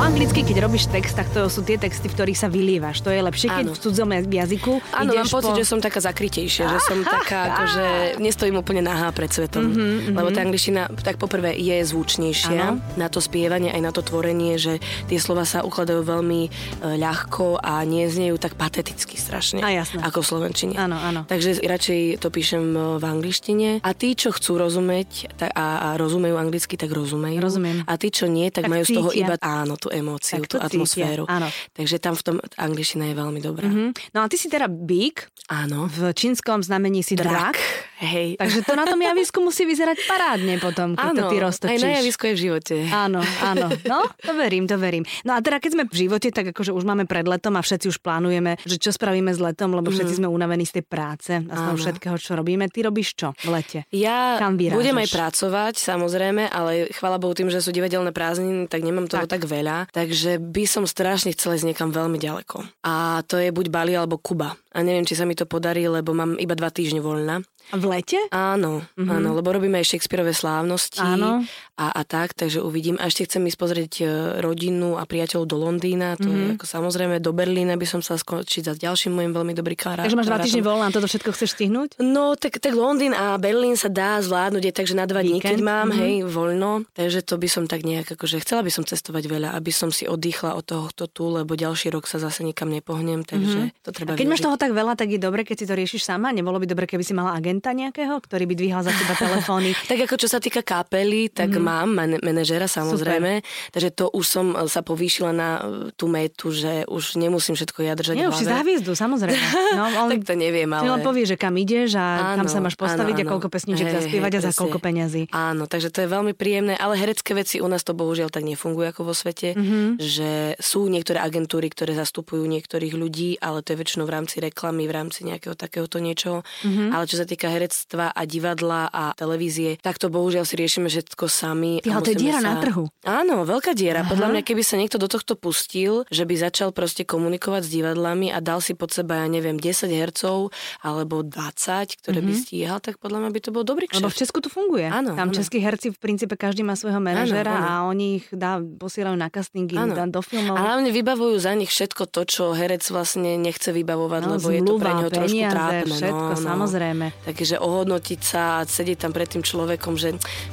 Anglicky, 0.00 0.40
keď 0.40 0.64
robíš 0.64 0.88
text, 0.88 1.12
tak 1.12 1.28
to 1.28 1.52
sú 1.52 1.60
tie 1.60 1.76
texty, 1.76 2.08
v 2.08 2.16
ktorých 2.16 2.38
sa 2.40 2.48
vylievaš. 2.48 3.04
To 3.04 3.12
je 3.12 3.20
lepšie, 3.20 3.52
keď 3.52 3.66
Áno. 3.68 3.76
v 3.76 3.80
cudzom 3.84 4.08
jazyku 4.16 4.72
Áno, 4.96 5.10
mám 5.12 5.28
pocit, 5.28 5.52
po... 5.52 5.58
že 5.60 5.64
som 5.68 5.78
taká 5.78 6.00
zakrytejšia, 6.00 6.64
že 6.72 6.78
som 6.80 7.04
taká, 7.20 7.52
akože 7.52 7.86
nestojím 8.16 8.56
úplne 8.64 8.80
nahá 8.80 9.12
pred 9.12 9.28
svetom. 9.28 9.68
Mm-hmm, 9.68 10.16
Lebo 10.16 10.28
tá 10.32 10.40
angličtina, 10.40 10.88
tak 11.04 11.20
poprvé, 11.20 11.52
je 11.52 11.84
zvučnejšia 11.84 12.72
Áno. 12.72 12.80
na 12.96 13.12
to 13.12 13.20
spievanie, 13.20 13.68
aj 13.68 13.82
na 13.84 13.92
to 13.92 14.00
tvorenie, 14.00 14.56
že 14.56 14.80
tie 15.12 15.20
slova 15.20 15.44
sa 15.44 15.60
ukladajú 15.68 16.00
veľmi 16.00 16.40
e, 16.48 16.50
ľahko 16.96 17.60
a 17.60 17.84
nie 17.84 18.08
znejú 18.08 18.40
tak 18.40 18.56
pateticky 18.56 19.20
strašne. 19.20 19.60
A 19.60 19.68
jasné. 19.68 20.00
Ako 20.00 20.24
v 20.24 20.26
slovenčine. 20.32 20.74
Áno, 20.80 20.96
áno. 20.96 21.28
Takže 21.28 21.60
radšej 21.60 22.24
to 22.24 22.32
píšem 22.32 22.64
e, 22.72 22.80
v 22.96 23.04
angličtine. 23.04 23.84
A 23.84 23.90
tí, 23.92 24.16
čo 24.16 24.32
chcú 24.32 24.56
rozumieť 24.56 25.36
a, 25.52 25.92
a 25.92 26.00
rozumejú 26.00 26.40
anglicky, 26.40 26.80
tak 26.80 26.88
rozumejú. 26.88 27.36
Rozumiem. 27.36 27.84
A 27.84 27.92
tí, 28.00 28.08
čo 28.08 28.24
nie, 28.32 28.48
tak, 28.48 28.64
tak 28.64 28.72
majú 28.72 28.84
cítia. 28.88 28.96
z 28.96 28.98
toho 28.98 29.10
iba 29.12 29.34
áno, 29.44 29.76
tú 29.76 29.89
emóciu, 29.90 30.42
tú 30.46 30.56
atmosféru. 30.56 31.26
Áno. 31.26 31.50
Takže 31.74 31.98
tam 31.98 32.14
v 32.14 32.22
tom 32.22 32.36
angličtina 32.56 33.10
je 33.10 33.14
veľmi 33.18 33.40
dobrá. 33.42 33.68
Mm-hmm. 33.68 34.16
No 34.16 34.24
a 34.24 34.26
ty 34.30 34.38
si 34.38 34.46
teda 34.46 34.70
bík. 34.70 35.28
Áno. 35.50 35.90
V 35.90 36.14
čínskom 36.14 36.62
znamení 36.62 37.02
si 37.02 37.18
drak. 37.18 37.54
drak. 37.54 37.56
Hej. 38.00 38.40
Takže 38.40 38.64
to 38.64 38.72
na 38.72 38.88
tom 38.88 38.96
javisku 38.96 39.44
musí 39.44 39.68
vyzerať 39.68 40.08
parádne 40.08 40.56
potom, 40.56 40.96
keď 40.96 41.12
áno, 41.12 41.20
to 41.20 41.24
ty 41.28 41.36
roztočíš. 41.36 41.76
aj 41.76 41.78
na 41.84 41.90
javisku 42.00 42.22
je 42.28 42.34
v 42.34 42.40
živote. 42.40 42.74
Áno, 42.88 43.20
áno. 43.44 43.68
No, 43.84 44.08
to 44.16 44.32
verím, 44.32 44.64
to 44.64 44.80
verím. 44.80 45.04
No 45.22 45.36
a 45.36 45.44
teda 45.44 45.60
keď 45.60 45.70
sme 45.76 45.84
v 45.84 45.96
živote, 46.08 46.32
tak 46.32 46.56
akože 46.56 46.72
už 46.72 46.84
máme 46.88 47.04
pred 47.04 47.28
letom 47.28 47.58
a 47.58 47.62
všetci 47.62 47.92
už 47.92 47.98
plánujeme, 48.00 48.56
že 48.64 48.80
čo 48.80 48.88
spravíme 48.88 49.28
s 49.28 49.40
letom, 49.42 49.76
lebo 49.76 49.92
všetci 49.92 50.16
mm. 50.16 50.20
sme 50.24 50.28
unavení 50.32 50.64
z 50.64 50.80
tej 50.80 50.84
práce 50.88 51.32
a 51.36 51.52
z 51.52 51.60
toho 51.60 51.76
všetkého, 51.76 52.16
čo 52.16 52.32
robíme. 52.38 52.72
Ty 52.72 52.88
robíš 52.88 53.12
čo 53.18 53.36
v 53.44 53.48
lete? 53.52 53.78
Ja 53.92 54.40
Kam 54.40 54.56
budem 54.56 54.96
aj 54.96 55.08
pracovať, 55.12 55.74
samozrejme, 55.76 56.48
ale 56.48 56.88
chvala 56.96 57.20
Bohu 57.20 57.36
tým, 57.36 57.52
že 57.52 57.60
sú 57.60 57.68
divadelné 57.74 58.16
prázdniny, 58.16 58.64
tak 58.70 58.80
nemám 58.80 59.10
toho 59.10 59.28
tak, 59.28 59.42
tak 59.42 59.44
veľa. 59.44 59.92
Takže 59.92 60.40
by 60.40 60.64
som 60.64 60.88
strašne 60.88 61.36
chcela 61.36 61.60
ísť 61.60 61.66
niekam 61.68 61.92
veľmi 61.92 62.16
ďaleko. 62.16 62.64
A 62.86 63.20
to 63.28 63.36
je 63.36 63.52
buď 63.52 63.66
Bali 63.68 63.92
alebo 63.92 64.16
Kuba. 64.16 64.56
A 64.70 64.86
neviem, 64.86 65.02
či 65.02 65.18
sa 65.18 65.26
mi 65.26 65.34
to 65.34 65.50
podarí, 65.50 65.82
lebo 65.90 66.14
mám 66.14 66.38
iba 66.38 66.54
dva 66.54 66.70
týždne 66.70 67.02
voľna. 67.02 67.42
V 67.74 67.84
lete? 67.90 68.18
Áno, 68.30 68.86
mm-hmm. 68.86 69.10
áno, 69.10 69.28
lebo 69.34 69.50
robíme 69.50 69.82
aj 69.82 69.94
Shakespeareové 69.94 70.30
slávnosti 70.30 71.02
áno. 71.02 71.42
A, 71.80 71.88
a 71.96 72.02
tak, 72.04 72.36
takže 72.36 72.60
uvidím. 72.60 73.00
A 73.00 73.08
ešte 73.08 73.24
chcem 73.24 73.40
ísť 73.48 73.56
pozrieť 73.56 73.92
e, 74.00 74.04
rodinu 74.44 75.00
a 75.00 75.08
priateľov 75.08 75.48
do 75.48 75.56
Londýna, 75.56 76.20
to 76.20 76.28
mm-hmm. 76.28 76.36
je 76.36 76.44
mhm. 76.44 76.54
ako 76.60 76.66
samozrejme 76.68 77.16
do 77.24 77.32
Berlína 77.32 77.80
by 77.80 77.86
som 77.88 78.04
sa 78.04 78.20
skočiť 78.20 78.68
za 78.68 78.76
ďalším 78.76 79.16
môjim 79.16 79.32
veľmi 79.32 79.56
dobrý 79.56 79.80
kamarát. 79.80 80.04
Takže 80.04 80.18
máš 80.20 80.28
dva 80.28 80.44
týždne 80.44 80.60
voľna 80.60 80.88
a 80.88 80.94
toto 80.94 81.08
všetko 81.08 81.32
chceš 81.32 81.56
stihnúť? 81.56 81.96
No, 82.04 82.36
tak, 82.36 82.60
tak 82.60 82.76
Londýn 82.76 83.16
a 83.16 83.40
Berlín 83.40 83.80
sa 83.80 83.88
dá 83.88 84.20
zvládnuť, 84.20 84.62
je 84.68 84.72
takže 84.76 84.92
na 84.92 85.08
dva 85.08 85.24
dní, 85.24 85.40
keď 85.40 85.56
mám, 85.64 85.88
mm-hmm. 85.88 86.04
hej, 86.04 86.14
voľno. 86.28 86.84
Takže 86.92 87.24
to 87.24 87.40
by 87.40 87.48
som 87.48 87.64
tak 87.64 87.80
nejak, 87.88 88.12
akože 88.12 88.44
chcela 88.44 88.60
by 88.60 88.68
som 88.68 88.84
cestovať 88.84 89.24
veľa, 89.24 89.56
aby 89.56 89.72
som 89.72 89.88
si 89.88 90.04
oddychla 90.04 90.60
od 90.60 90.68
tohoto 90.68 91.08
tu, 91.08 91.32
lebo 91.32 91.56
ďalší 91.56 91.96
rok 91.96 92.04
sa 92.04 92.20
zase 92.20 92.44
nikam 92.44 92.68
nepohnem, 92.68 93.24
takže 93.24 93.72
mm-hmm. 93.72 93.84
to 93.84 93.90
treba 93.96 94.12
a 94.12 94.20
keď 94.20 94.28
využiť. 94.28 94.32
máš 94.36 94.44
toho 94.44 94.56
tak 94.60 94.76
veľa, 94.76 94.92
tak 95.00 95.08
je 95.16 95.20
dobre, 95.20 95.48
keď 95.48 95.56
si 95.56 95.66
to 95.66 95.72
riešiš 95.72 96.02
sama. 96.04 96.28
Nebolo 96.28 96.60
by 96.60 96.68
dobre, 96.68 96.84
keby 96.84 97.00
si 97.00 97.16
mala 97.16 97.32
agenta 97.32 97.72
nejakého, 97.72 98.20
ktorý 98.20 98.44
by 98.44 98.54
dvíhal 98.58 98.82
za 98.84 98.92
teba 98.92 99.16
telefóny. 99.16 99.72
tak 99.90 100.04
ako 100.04 100.20
čo 100.20 100.28
sa 100.28 100.36
týka 100.44 100.60
kapely, 100.60 101.32
tak 101.32 101.56
mm. 101.56 101.69
Mám 101.70 101.90
man- 101.94 102.22
manažera 102.22 102.66
samozrejme. 102.66 103.40
Super. 103.40 103.70
Takže 103.70 103.88
to 103.94 104.04
už 104.10 104.24
som 104.26 104.46
e, 104.56 104.66
sa 104.66 104.82
povýšila 104.82 105.30
na 105.30 105.48
e, 105.58 105.60
tú 105.94 106.10
metu, 106.10 106.50
že 106.50 106.84
už 106.90 107.16
nemusím 107.16 107.54
všetko 107.54 107.86
ja 107.86 107.94
držať 107.94 108.14
Nie, 108.18 108.28
už 108.28 108.42
si 108.42 108.46
za 108.48 108.60
hviezdu, 108.60 108.92
samozrejme. 108.98 109.46
No, 109.78 109.84
on, 110.04 110.08
tak 110.10 110.26
to 110.26 110.34
neviem, 110.34 110.68
ale... 110.70 110.90
len 110.90 111.02
povie, 111.04 111.24
že 111.26 111.38
kam 111.38 111.54
ideš 111.54 111.96
a 111.98 112.34
áno, 112.34 112.44
kam 112.44 112.48
sa 112.50 112.58
máš 112.58 112.74
postaviť 112.74 113.14
áno, 113.14 113.22
áno. 113.22 113.28
a 113.28 113.32
koľko 113.36 113.48
pesniček 113.52 113.86
hey, 113.86 113.96
zaspievať 114.02 114.32
hey, 114.32 114.38
a 114.38 114.42
za 114.48 114.52
koľko 114.56 114.78
peňazí. 114.82 115.22
Áno, 115.30 115.64
takže 115.70 115.88
to 115.92 116.02
je 116.02 116.08
veľmi 116.08 116.32
príjemné, 116.34 116.74
ale 116.74 116.96
herecké 116.96 117.36
veci 117.36 117.62
u 117.62 117.68
nás 117.68 117.86
to 117.86 117.92
bohužiaľ 117.94 118.32
tak 118.32 118.42
nefunguje 118.42 118.90
ako 118.90 119.02
vo 119.06 119.14
svete, 119.14 119.54
mm-hmm. 119.54 119.86
že 120.00 120.30
sú 120.58 120.88
niektoré 120.88 121.20
agentúry, 121.20 121.68
ktoré 121.70 121.92
zastupujú 121.94 122.42
niektorých 122.48 122.94
ľudí, 122.96 123.36
ale 123.38 123.60
to 123.60 123.76
je 123.76 123.80
väčšinou 123.84 124.08
v 124.08 124.14
rámci 124.16 124.40
reklamy, 124.40 124.88
v 124.88 124.94
rámci 124.96 125.28
nejakého 125.28 125.54
takéhoto 125.54 126.00
niečoho. 126.00 126.42
Mm-hmm. 126.64 126.88
Ale 126.96 127.04
čo 127.04 127.20
sa 127.20 127.26
týka 127.28 127.52
herectva 127.52 128.10
a 128.10 128.22
divadla 128.24 128.88
a 128.88 129.12
televízie, 129.14 129.76
tak 129.84 130.00
to 130.00 130.08
bohužiaľ 130.08 130.48
si 130.48 130.56
riešime 130.56 130.88
všetko 130.88 131.24
sami. 131.28 131.59
Ja, 131.80 132.04
to 132.04 132.12
je 132.12 132.18
diera 132.20 132.44
sa... 132.44 132.52
na 132.52 132.54
trhu. 132.60 132.84
Áno, 133.08 133.48
veľká 133.48 133.72
diera. 133.72 134.04
Aha. 134.04 134.10
Podľa 134.12 134.28
mňa, 134.36 134.42
keby 134.44 134.60
sa 134.60 134.76
niekto 134.76 135.00
do 135.00 135.08
tohto 135.08 135.40
pustil, 135.40 136.04
že 136.12 136.28
by 136.28 136.34
začal 136.36 136.68
proste 136.76 137.08
komunikovať 137.08 137.64
s 137.64 137.70
divadlami 137.72 138.28
a 138.28 138.44
dal 138.44 138.60
si 138.60 138.76
pod 138.76 138.92
seba, 138.92 139.24
ja 139.24 139.26
neviem, 139.32 139.56
10 139.56 139.88
hercov 139.88 140.52
alebo 140.84 141.24
20, 141.24 142.04
ktoré 142.04 142.20
mm-hmm. 142.20 142.28
by 142.28 142.32
mhm. 142.36 142.42
stíhal, 142.44 142.78
tak 142.84 143.00
podľa 143.00 143.18
mňa 143.24 143.30
by 143.32 143.40
to 143.40 143.50
bol 143.50 143.64
dobrý 143.64 143.88
kšeft. 143.88 144.04
Lebo 144.04 144.12
v 144.12 144.16
Česku 144.20 144.38
to 144.44 144.52
funguje. 144.52 144.86
Áno, 144.92 145.16
Tam 145.16 145.32
áno. 145.32 145.36
českí 145.36 145.56
herci 145.64 145.88
v 145.94 145.98
princípe 145.98 146.36
každý 146.36 146.60
má 146.60 146.76
svojho 146.76 147.00
manažera 147.00 147.56
áno, 147.56 147.64
áno. 147.64 147.66
a 147.66 147.74
oni 147.88 148.06
ich 148.20 148.26
dá, 148.28 148.60
posielajú 148.60 149.16
na 149.16 149.32
castingy, 149.32 149.76
áno. 149.78 149.96
do 150.12 150.20
filmov. 150.20 150.56
A 150.56 150.60
hlavne 150.60 150.92
vybavujú 150.92 151.40
za 151.40 151.56
nich 151.56 151.72
všetko 151.72 152.12
to, 152.12 152.28
čo 152.28 152.52
herec 152.52 152.84
vlastne 152.92 153.40
nechce 153.40 153.72
vybavovať, 153.72 154.22
no, 154.26 154.30
lebo 154.36 154.50
lebo 154.50 154.58
je 154.58 154.60
to 154.60 154.74
zmluva, 154.74 154.82
pre 154.82 154.92
neho 154.92 155.10
trošku 155.10 155.44
trápne. 155.50 155.94
všetko, 155.94 156.24
no, 156.26 156.34
no. 156.34 156.46
samozrejme. 156.50 157.06
Takže 157.24 157.54
ohodnotiť 157.60 158.20
sa 158.20 158.40
a 158.60 158.66
sedieť 158.66 158.98
tam 159.06 159.12
pred 159.14 159.28
tým 159.30 159.42
človekom, 159.46 159.94
že 159.94 160.08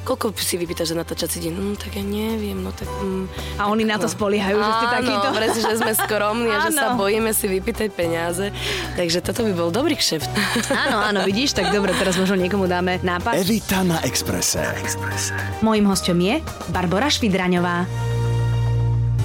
koľko 0.06 0.26
si 0.38 0.54
vypýtaš 0.60 0.87
za 0.88 0.96
natáčací 0.96 1.44
deň? 1.44 1.52
No 1.52 1.76
tak 1.76 1.92
ja 1.94 2.04
neviem, 2.04 2.56
no 2.56 2.72
tak... 2.72 2.88
Mm, 2.98 3.28
A 3.60 3.68
oni 3.68 3.84
na 3.84 4.00
to 4.00 4.08
spoliehajú, 4.08 4.56
že 4.56 4.72
ste 4.72 4.86
takýto. 4.88 5.28
Áno, 5.28 5.36
presne, 5.40 5.60
že 5.68 5.76
sme 5.76 5.92
skromní 5.92 6.48
a 6.48 6.58
že 6.64 6.72
sa 6.72 6.96
bojíme 6.96 7.30
si 7.36 7.46
vypýtať 7.46 7.88
peniaze. 7.92 8.48
Takže 8.96 9.20
toto 9.20 9.44
by 9.44 9.52
bol 9.52 9.68
dobrý 9.68 9.94
kšeft. 9.94 10.30
Áno, 10.88 10.96
áno, 11.04 11.20
vidíš, 11.28 11.52
tak 11.52 11.68
dobre, 11.68 11.92
teraz 11.92 12.16
možno 12.16 12.38
niekomu 12.38 12.64
dáme 12.64 13.02
nápad. 13.04 13.36
Evita 13.36 13.84
na 13.84 14.00
Exprese. 14.00 14.62
Na 14.64 14.74
Exprese. 14.80 15.36
Mojím 15.60 15.84
hosťom 15.90 16.16
je 16.16 16.34
Barbara 16.72 17.12
Švidraňová. 17.12 18.07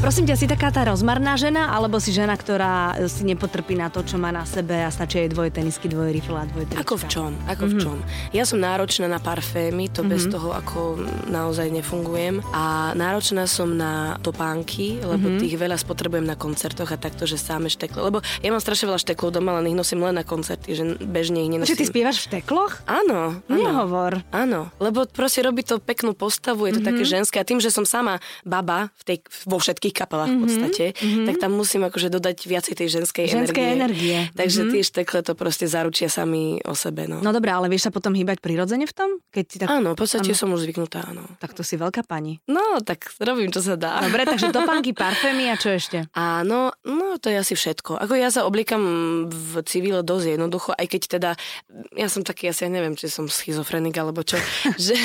Prosím 0.03 0.27
ťa, 0.27 0.36
si 0.36 0.51
taká 0.51 0.67
tá 0.67 0.83
rozmarná 0.83 1.39
žena, 1.39 1.72
alebo 1.72 1.95
si 1.95 2.12
žena, 2.12 2.36
ktorá 2.36 2.91
si 3.07 3.24
nepotrpí 3.24 3.72
na 3.72 3.88
to, 3.88 4.03
čo 4.03 4.19
má 4.19 4.36
na 4.36 4.43
sebe 4.43 4.75
a 4.83 4.91
stačí 4.91 5.15
jej 5.15 5.31
dvoje 5.31 5.55
tenisky, 5.55 5.88
dvoje 5.88 6.12
rifle 6.12 6.36
a 6.36 6.43
dvoje 6.43 6.67
trička? 6.67 6.83
Ako 6.83 6.95
v 7.00 7.05
čom? 7.07 7.31
Ako 7.48 7.63
Mhm. 7.63 7.72
v 7.72 7.75
čom? 7.79 7.98
Ja 8.36 8.43
som 8.43 8.60
náročná 8.60 9.07
na 9.07 9.24
parfémy, 9.24 9.88
to 9.88 10.03
bez 10.03 10.27
toho 10.27 10.51
ako 10.51 11.00
naozaj 11.31 11.72
nefungujem. 11.72 12.43
A 12.51 12.91
náročná 13.00 13.48
som 13.48 13.72
na 13.79 14.19
topánky, 14.19 15.00
lebo 15.00 15.24
Mhm. 15.24 15.39
tých 15.39 15.55
veľa 15.55 15.79
spotrebujem 15.79 16.27
na 16.27 16.36
koncertoch 16.36 16.91
a 16.91 17.00
takto, 17.00 17.24
že 17.24 17.39
sáme 17.39 17.72
štekle. 17.72 18.03
Lebo 18.03 18.19
ja 18.43 18.51
mám 18.51 18.60
strašne 18.60 18.91
veľa 18.91 19.00
šteklov 19.00 19.31
doma, 19.31 19.55
len 19.63 19.72
ich 19.72 19.79
nosím 19.79 20.03
len 20.03 20.19
na 20.19 20.27
koncerty, 20.27 20.75
že 20.75 20.83
bežne 21.00 21.39
ich 21.39 21.48
Že 21.48 21.79
ty 21.79 21.79
nenosím. 21.79 21.88
spievaš 21.88 22.17
v 22.19 22.24
štekloch? 22.27 22.83
Áno, 22.91 23.39
áno. 23.48 23.55
Nehovor. 23.55 24.19
Áno, 24.36 24.67
lebo 24.83 25.07
proste 25.07 25.39
robí 25.48 25.63
to 25.63 25.79
peknú 25.79 26.12
postavu, 26.12 26.67
je 26.67 26.75
to 26.75 26.83
mm-hmm. 26.83 26.91
také 26.91 27.03
ženské 27.07 27.36
a 27.39 27.48
tým, 27.48 27.63
že 27.63 27.72
som 27.72 27.88
sama 27.88 28.19
baba 28.43 28.91
v 29.00 29.03
tej, 29.07 29.17
vo 29.48 29.63
všetkých 29.63 29.92
mm-hmm. 29.93 30.33
v 30.33 30.41
podstate, 30.41 30.85
mm-hmm. 30.97 31.25
tak 31.29 31.35
tam 31.38 31.51
musím 31.53 31.85
akože 31.85 32.09
dodať 32.09 32.38
viacej 32.50 32.73
tej 32.73 32.88
ženskej, 33.00 33.25
Ženskej 33.29 33.65
energie. 33.77 34.17
Takže 34.33 34.65
mm-hmm. 34.65 34.73
tie 34.73 34.81
štekle 34.83 35.19
to 35.21 35.33
proste 35.38 35.65
zaručia 35.69 36.09
sami 36.09 36.59
o 36.65 36.73
sebe. 36.73 37.05
No. 37.05 37.21
No 37.21 37.29
dobré, 37.31 37.53
ale 37.53 37.69
vieš 37.69 37.89
sa 37.89 37.91
potom 37.93 38.12
hýbať 38.17 38.41
prirodzene 38.41 38.89
v 38.89 38.93
tom? 38.93 39.09
Keď 39.29 39.45
si 39.45 39.57
tak... 39.62 39.69
áno, 39.69 39.93
v 39.93 40.00
podstate 40.00 40.33
áno. 40.33 40.39
som 40.39 40.50
už 40.51 40.65
zvyknutá, 40.65 41.05
áno. 41.05 41.23
Tak 41.38 41.53
to 41.53 41.62
si 41.62 41.77
veľká 41.77 42.03
pani. 42.03 42.41
No, 42.50 42.81
tak 42.81 43.13
robím, 43.21 43.53
čo 43.53 43.62
sa 43.62 43.77
dá. 43.77 44.01
Dobre, 44.03 44.25
takže 44.25 44.50
topánky, 44.57 44.91
parfémy 44.97 45.53
a 45.53 45.55
čo 45.55 45.73
ešte? 45.73 46.09
Áno, 46.17 46.73
no 46.83 47.21
to 47.21 47.29
je 47.29 47.38
asi 47.38 47.53
všetko. 47.53 48.01
Ako 48.01 48.13
ja 48.17 48.33
sa 48.33 48.43
obliekam 48.43 48.81
v 49.29 49.62
civile 49.63 50.01
dosť 50.01 50.38
jednoducho, 50.39 50.69
aj 50.73 50.88
keď 50.89 51.01
teda, 51.19 51.31
ja 51.93 52.07
som 52.09 52.25
taký, 52.25 52.50
asi 52.50 52.65
ja 52.65 52.69
neviem, 52.71 52.97
či 52.97 53.12
som 53.12 53.29
schizofrenik 53.29 53.95
alebo 53.97 54.25
čo, 54.25 54.39
že 54.85 54.95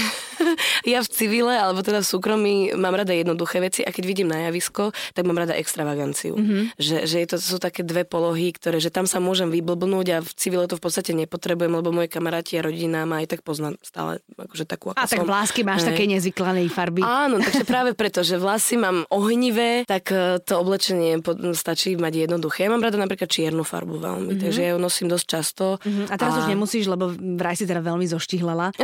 ja 0.92 1.02
v 1.02 1.09
civile, 1.09 1.54
alebo 1.54 1.83
teda 1.83 2.00
v 2.02 2.09
súkromí 2.09 2.54
mám 2.75 2.95
rada 2.95 3.12
jednoduché 3.12 3.59
veci 3.59 3.80
a 3.83 3.90
keď 3.90 4.04
vidím 4.07 4.28
na 4.30 4.49
javisko, 4.79 4.95
tak 5.15 5.23
mám 5.27 5.39
rada 5.39 5.55
extravaganciu. 5.59 6.39
Mm-hmm. 6.39 6.63
Že, 6.79 6.97
že 7.07 7.17
je 7.19 7.27
to, 7.27 7.37
sú 7.43 7.57
také 7.59 7.83
dve 7.83 8.07
polohy, 8.07 8.55
ktoré, 8.55 8.79
že 8.79 8.95
tam 8.95 9.11
sa 9.11 9.19
môžem 9.19 9.51
vyblbnúť 9.51 10.07
a 10.15 10.19
v 10.23 10.31
civile 10.39 10.65
to 10.71 10.79
v 10.79 10.83
podstate 10.83 11.11
nepotrebujem, 11.15 11.73
lebo 11.75 11.91
moje 11.91 12.09
kamaráti 12.09 12.59
a 12.59 12.63
rodina 12.63 13.03
ma 13.05 13.21
aj 13.23 13.39
tak 13.39 13.41
poznám 13.43 13.75
stále 13.83 14.23
akože 14.39 14.65
takú, 14.65 14.95
ako 14.95 15.03
A 15.03 15.11
tak 15.11 15.21
som. 15.25 15.27
vlásky 15.27 15.61
máš 15.67 15.83
Hej. 15.83 15.89
také 15.95 16.03
nezvyklanej 16.07 16.67
farby. 16.71 17.03
Áno, 17.03 17.43
takže 17.43 17.65
práve 17.67 17.91
preto, 17.99 18.23
že 18.23 18.39
vlasy 18.39 18.79
mám 18.79 19.03
ohnivé, 19.11 19.83
tak 19.89 20.15
e, 20.15 20.39
to 20.43 20.63
oblečenie 20.63 21.19
stačí 21.57 21.99
mať 21.99 22.29
jednoduché. 22.29 22.69
Ja 22.69 22.71
mám 22.71 22.85
rada 22.85 23.01
napríklad 23.01 23.27
čiernu 23.27 23.67
farbu 23.67 23.99
veľmi, 23.99 24.33
mm-hmm. 24.35 24.43
takže 24.43 24.61
ja 24.63 24.71
ju 24.77 24.79
nosím 24.79 25.11
dosť 25.11 25.27
často. 25.27 25.65
Mhm, 25.83 26.13
A 26.13 26.15
teraz 26.15 26.35
už 26.39 26.47
nemusíš, 26.47 26.87
lebo 26.87 27.11
vraj 27.11 27.59
si 27.59 27.65
teda 27.67 27.83
veľmi 27.83 28.07
zoštihlela. 28.07 28.71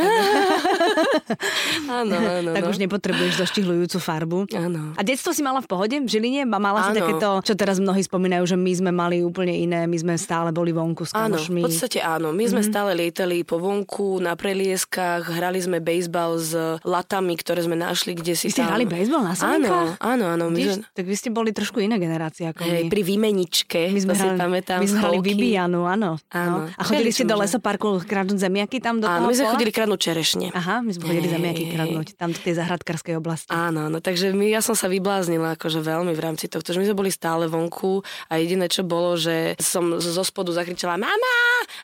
Áno, 1.85 2.17
áno, 2.17 2.51
tak 2.57 2.65
no. 2.65 2.71
už 2.73 2.79
nepotrebuješ 2.81 3.45
zoštihlujúcu 3.45 3.99
farbu. 4.01 4.39
Áno. 4.57 4.97
A 4.97 5.03
detstvo 5.05 5.37
si 5.37 5.45
mala 5.45 5.61
v 5.61 5.69
pohode 5.75 5.97
v 5.97 6.07
Žiline? 6.07 6.43
Ma- 6.45 6.63
Mala 6.63 6.81
si 6.85 6.91
Áno. 6.93 6.99
takéto, 7.03 7.29
čo 7.43 7.53
teraz 7.55 7.77
mnohí 7.77 8.01
spomínajú, 8.01 8.47
že 8.47 8.57
my 8.57 8.73
sme 8.73 8.91
mali 8.91 9.21
úplne 9.21 9.53
iné, 9.53 9.85
my 9.85 9.97
sme 9.97 10.15
stále 10.17 10.49
boli 10.49 10.71
vonku 10.71 11.03
s 11.03 11.11
Áno, 11.13 11.35
kamošmi. 11.35 11.61
v 11.61 11.67
podstate 11.67 11.99
áno. 11.99 12.31
My 12.31 12.45
sme 12.45 12.63
Mhm. 12.63 12.67
stále 12.67 12.91
lietali 12.95 13.43
po 13.43 13.59
vonku, 13.59 14.17
na 14.19 14.33
prelieskach, 14.35 15.27
hrali 15.27 15.59
sme 15.59 15.79
bejsbal 15.79 16.31
s 16.37 16.55
latami, 16.81 17.35
ktoré 17.35 17.61
sme 17.61 17.75
našli, 17.75 18.15
kde 18.15 18.33
si 18.33 18.47
Vy 18.47 18.53
ste 18.53 18.63
tam... 18.63 18.71
hrali 18.71 18.87
bejsbal 18.87 19.21
na 19.21 19.33
Áno, 19.33 19.41
Samenkách? 19.67 19.91
áno, 19.99 20.25
áno. 20.31 20.45
My 20.47 20.57
Vidíš, 20.57 20.75
sme, 20.79 20.85
tak 20.93 21.05
vy 21.05 21.15
ste 21.15 21.29
boli 21.29 21.51
trošku 21.51 21.79
iná 21.79 21.97
generácia 21.97 22.49
ako 22.49 22.63
hej, 22.63 22.85
my. 22.85 22.89
pri 22.89 23.03
výmeničke, 23.03 23.81
My 23.91 24.01
sme 24.01 24.13
to 24.13 24.17
si 24.17 24.25
hrali, 24.25 24.39
pamätám. 24.39 24.79
my 24.79 24.87
sme 24.87 24.99
hrali. 25.01 25.17
Bibianu, 25.21 25.81
áno. 25.85 26.21
Áno. 26.31 26.57
No. 26.61 26.69
A 26.71 26.83
chodili 26.83 27.11
ste 27.11 27.25
do 27.25 27.35
lesoparku 27.35 27.99
kradnúť 28.01 28.39
zemiaky 28.39 28.79
tam 28.79 28.99
do 28.99 29.07
Áno, 29.07 29.17
toho 29.19 29.27
my 29.27 29.35
sme 29.35 29.45
pola? 29.45 29.53
chodili 29.55 29.71
kradnúť 29.71 30.01
čerešne. 30.03 30.47
Aha, 30.51 30.79
my 30.79 30.91
sme 30.91 31.03
chodili 31.05 31.27
Hej, 31.27 31.35
zemiaky 31.35 31.65
kradnúť, 31.71 32.07
tam 32.15 32.31
do 32.31 32.39
tej 32.39 32.55
zahradkarskej 32.55 33.15
oblasti. 33.15 33.51
Áno, 33.51 33.89
no 33.89 33.99
takže 33.99 34.31
my, 34.31 34.47
ja 34.47 34.61
som 34.61 34.73
sa 34.73 34.87
vybláznila 34.87 35.57
akože 35.65 35.81
veľmi 35.81 36.13
v 36.13 36.21
rámci 36.21 36.53
tohto, 36.53 36.77
že 36.77 36.81
my 36.85 36.93
sme 36.93 37.01
boli 37.01 37.09
stále 37.09 37.49
vonku 37.49 38.05
a 38.29 38.37
jediné, 38.37 38.69
čo 38.69 38.85
bolo, 38.85 39.17
že 39.17 39.57
som 39.57 39.97
zo 39.97 40.21
spodu 40.21 40.53
zakričala 40.53 41.01
mama 41.01 41.39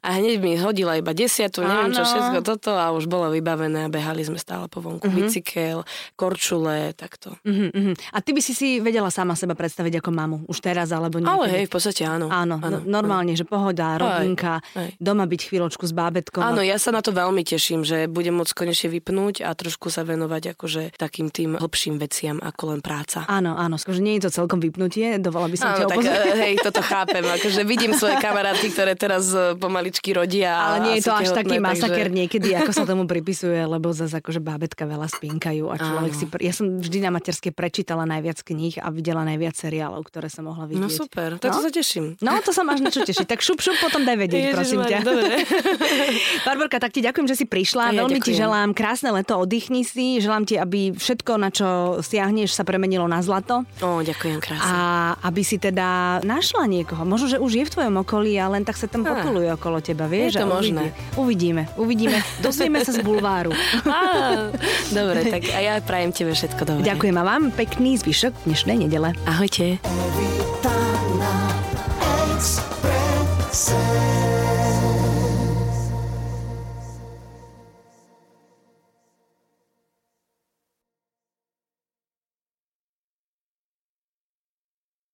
a 0.04 0.20
hneď 0.20 0.36
mi 0.36 0.60
hodila 0.60 1.00
iba 1.00 1.16
desiatu, 1.16 1.64
neviem 1.64 1.96
čo 1.96 2.04
Áno. 2.04 2.10
všetko 2.12 2.38
toto 2.44 2.76
a 2.76 2.92
už 2.92 3.08
bolo 3.08 3.32
vybavené 3.32 3.88
a 3.88 3.92
behali 3.92 4.20
sme 4.20 4.36
stále 4.36 4.68
po 4.68 4.84
vonku. 4.84 5.08
Mhm. 5.08 5.16
Bicykel, 5.16 5.78
korčule, 6.12 6.92
takto. 6.92 7.40
Uh-huh. 7.40 7.96
A 8.12 8.18
ty 8.20 8.36
by 8.36 8.40
si 8.44 8.52
si 8.52 8.68
vedela 8.84 9.08
sama 9.08 9.32
seba 9.32 9.56
predstaviť 9.56 10.04
ako 10.04 10.10
mamu, 10.12 10.36
už 10.44 10.60
teraz 10.60 10.92
alebo 10.92 11.16
niekedy? 11.16 11.32
Ale 11.32 11.46
hej, 11.48 11.64
v 11.68 11.72
podstate 11.72 12.02
áno. 12.04 12.28
Áno, 12.28 12.60
no, 12.60 12.84
normálne, 12.84 13.32
že 13.32 13.48
pohoda, 13.48 13.96
rodinka, 13.96 14.60
Aj. 14.76 14.92
doma 15.00 15.24
byť 15.24 15.40
chvíľočku 15.48 15.88
s 15.88 15.96
bábetkom. 15.96 16.44
Áno, 16.44 16.60
ja 16.60 16.76
sa 16.76 16.92
na 16.92 17.00
to 17.00 17.16
veľmi 17.16 17.40
teším, 17.46 17.86
že 17.86 18.04
budem 18.10 18.36
môcť 18.36 18.52
konečne 18.52 18.92
vypnúť 18.92 19.46
a 19.46 19.54
trošku 19.56 19.88
sa 19.88 20.04
venovať 20.04 20.52
akože 20.52 20.82
takým 20.98 21.30
tým 21.30 21.56
hlbším 21.56 21.96
veciam 22.02 22.36
ako 22.42 22.76
len 22.76 22.80
práca. 22.82 23.24
Áno, 23.30 23.54
áno, 23.54 23.69
skôr, 23.76 23.94
že 23.94 24.02
nie 24.02 24.18
je 24.18 24.26
to 24.26 24.30
celkom 24.32 24.58
vypnutie, 24.58 25.20
dovolila 25.20 25.52
by 25.52 25.58
som 25.60 25.68
ťa 25.76 25.84
Áno, 25.84 25.90
tak 25.92 25.98
upozorniť. 26.00 26.34
e, 26.34 26.40
hej, 26.40 26.54
toto 26.64 26.80
chápem, 26.80 27.24
akože 27.26 27.60
vidím 27.68 27.92
svoje 27.94 28.16
kamarátky, 28.18 28.66
ktoré 28.72 28.92
teraz 28.96 29.30
e, 29.30 29.54
pomaličky 29.54 30.16
rodia. 30.16 30.56
Ale 30.56 30.76
nie 30.88 30.94
je 30.98 31.06
to 31.06 31.14
až 31.14 31.30
taký 31.30 31.60
tehotné, 31.60 31.68
masaker 31.70 32.06
takže... 32.08 32.18
niekedy, 32.18 32.48
ako 32.56 32.72
sa 32.72 32.84
tomu 32.88 33.04
pripisuje, 33.04 33.60
lebo 33.60 33.92
zase 33.92 34.18
akože 34.18 34.40
bábetka 34.40 34.88
veľa 34.88 35.06
spinkajú 35.06 35.68
a 35.68 35.76
človek 35.76 36.12
Áno. 36.16 36.18
si... 36.18 36.24
Pr- 36.26 36.42
ja 36.42 36.52
som 36.56 36.66
vždy 36.80 36.98
na 37.04 37.10
materskej 37.12 37.52
prečítala 37.52 38.08
najviac 38.08 38.40
kníh 38.40 38.80
a 38.80 38.88
videla 38.88 39.22
najviac 39.22 39.54
seriálov, 39.54 40.00
ktoré 40.08 40.32
som 40.32 40.48
mohla 40.48 40.64
vidieť. 40.64 40.80
No 40.80 40.88
super, 40.88 41.36
tak 41.36 41.52
to 41.52 41.60
sa 41.60 41.70
teším. 41.70 42.16
No, 42.24 42.40
to 42.40 42.54
sa 42.54 42.64
máš 42.64 42.80
na 42.80 42.88
čo 42.88 43.04
tešiť. 43.04 43.26
Tak 43.28 43.44
šup, 43.44 43.60
šup, 43.60 43.76
potom 43.82 44.02
daj 44.08 44.16
vedieť, 44.16 44.54
prosím 44.54 44.82
ťa. 44.86 44.98
Dobre. 45.04 45.44
Barborka, 46.46 46.80
tak 46.80 46.94
ti 46.94 47.04
ďakujem, 47.04 47.26
že 47.28 47.36
si 47.36 47.44
prišla. 47.44 47.92
Ja 47.92 48.06
Veľmi 48.06 48.22
ti 48.22 48.32
ďakujem. 48.32 48.40
želám 48.40 48.68
krásne 48.72 49.10
leto, 49.12 49.36
oddychni 49.36 49.82
si. 49.82 50.22
Želám 50.22 50.44
ti, 50.46 50.54
aby 50.56 50.94
všetko, 50.94 51.32
na 51.36 51.50
čo 51.52 51.68
siahneš, 52.00 52.54
sa 52.54 52.64
premenilo 52.64 53.04
na 53.10 53.20
zlato. 53.20 53.59
Ó, 53.82 54.00
ďakujem 54.00 54.38
krásne. 54.38 54.70
A 54.70 54.78
aby 55.24 55.42
si 55.44 55.56
teda 55.56 56.20
našla 56.22 56.64
niekoho. 56.66 57.02
Možno, 57.04 57.26
že 57.30 57.38
už 57.38 57.52
je 57.52 57.64
v 57.66 57.72
tvojom 57.72 57.94
okolí 58.02 58.36
a 58.38 58.48
len 58.48 58.64
tak 58.64 58.78
sa 58.78 58.86
tam 58.86 59.04
Á. 59.04 59.12
pokuluje 59.12 59.48
okolo 59.54 59.78
teba, 59.82 60.06
vieš? 60.06 60.36
Je 60.36 60.42
to 60.42 60.48
možné. 60.48 60.94
Uvidíme, 61.18 61.66
uvidíme. 61.76 62.20
Dozvieme 62.44 62.80
sa 62.84 62.94
z 62.94 63.02
bulváru. 63.02 63.50
Á, 63.86 64.50
dobre, 64.92 65.26
tak 65.28 65.42
a 65.50 65.58
ja 65.58 65.74
prajem 65.82 66.10
tebe 66.14 66.32
všetko 66.32 66.62
dobré. 66.64 66.82
Ďakujem 66.86 67.16
a 67.18 67.24
vám 67.26 67.42
pekný 67.52 67.98
zvyšok 67.98 68.46
dnešnej 68.46 68.86
nedele. 68.86 69.12
Ahojte. 69.26 69.82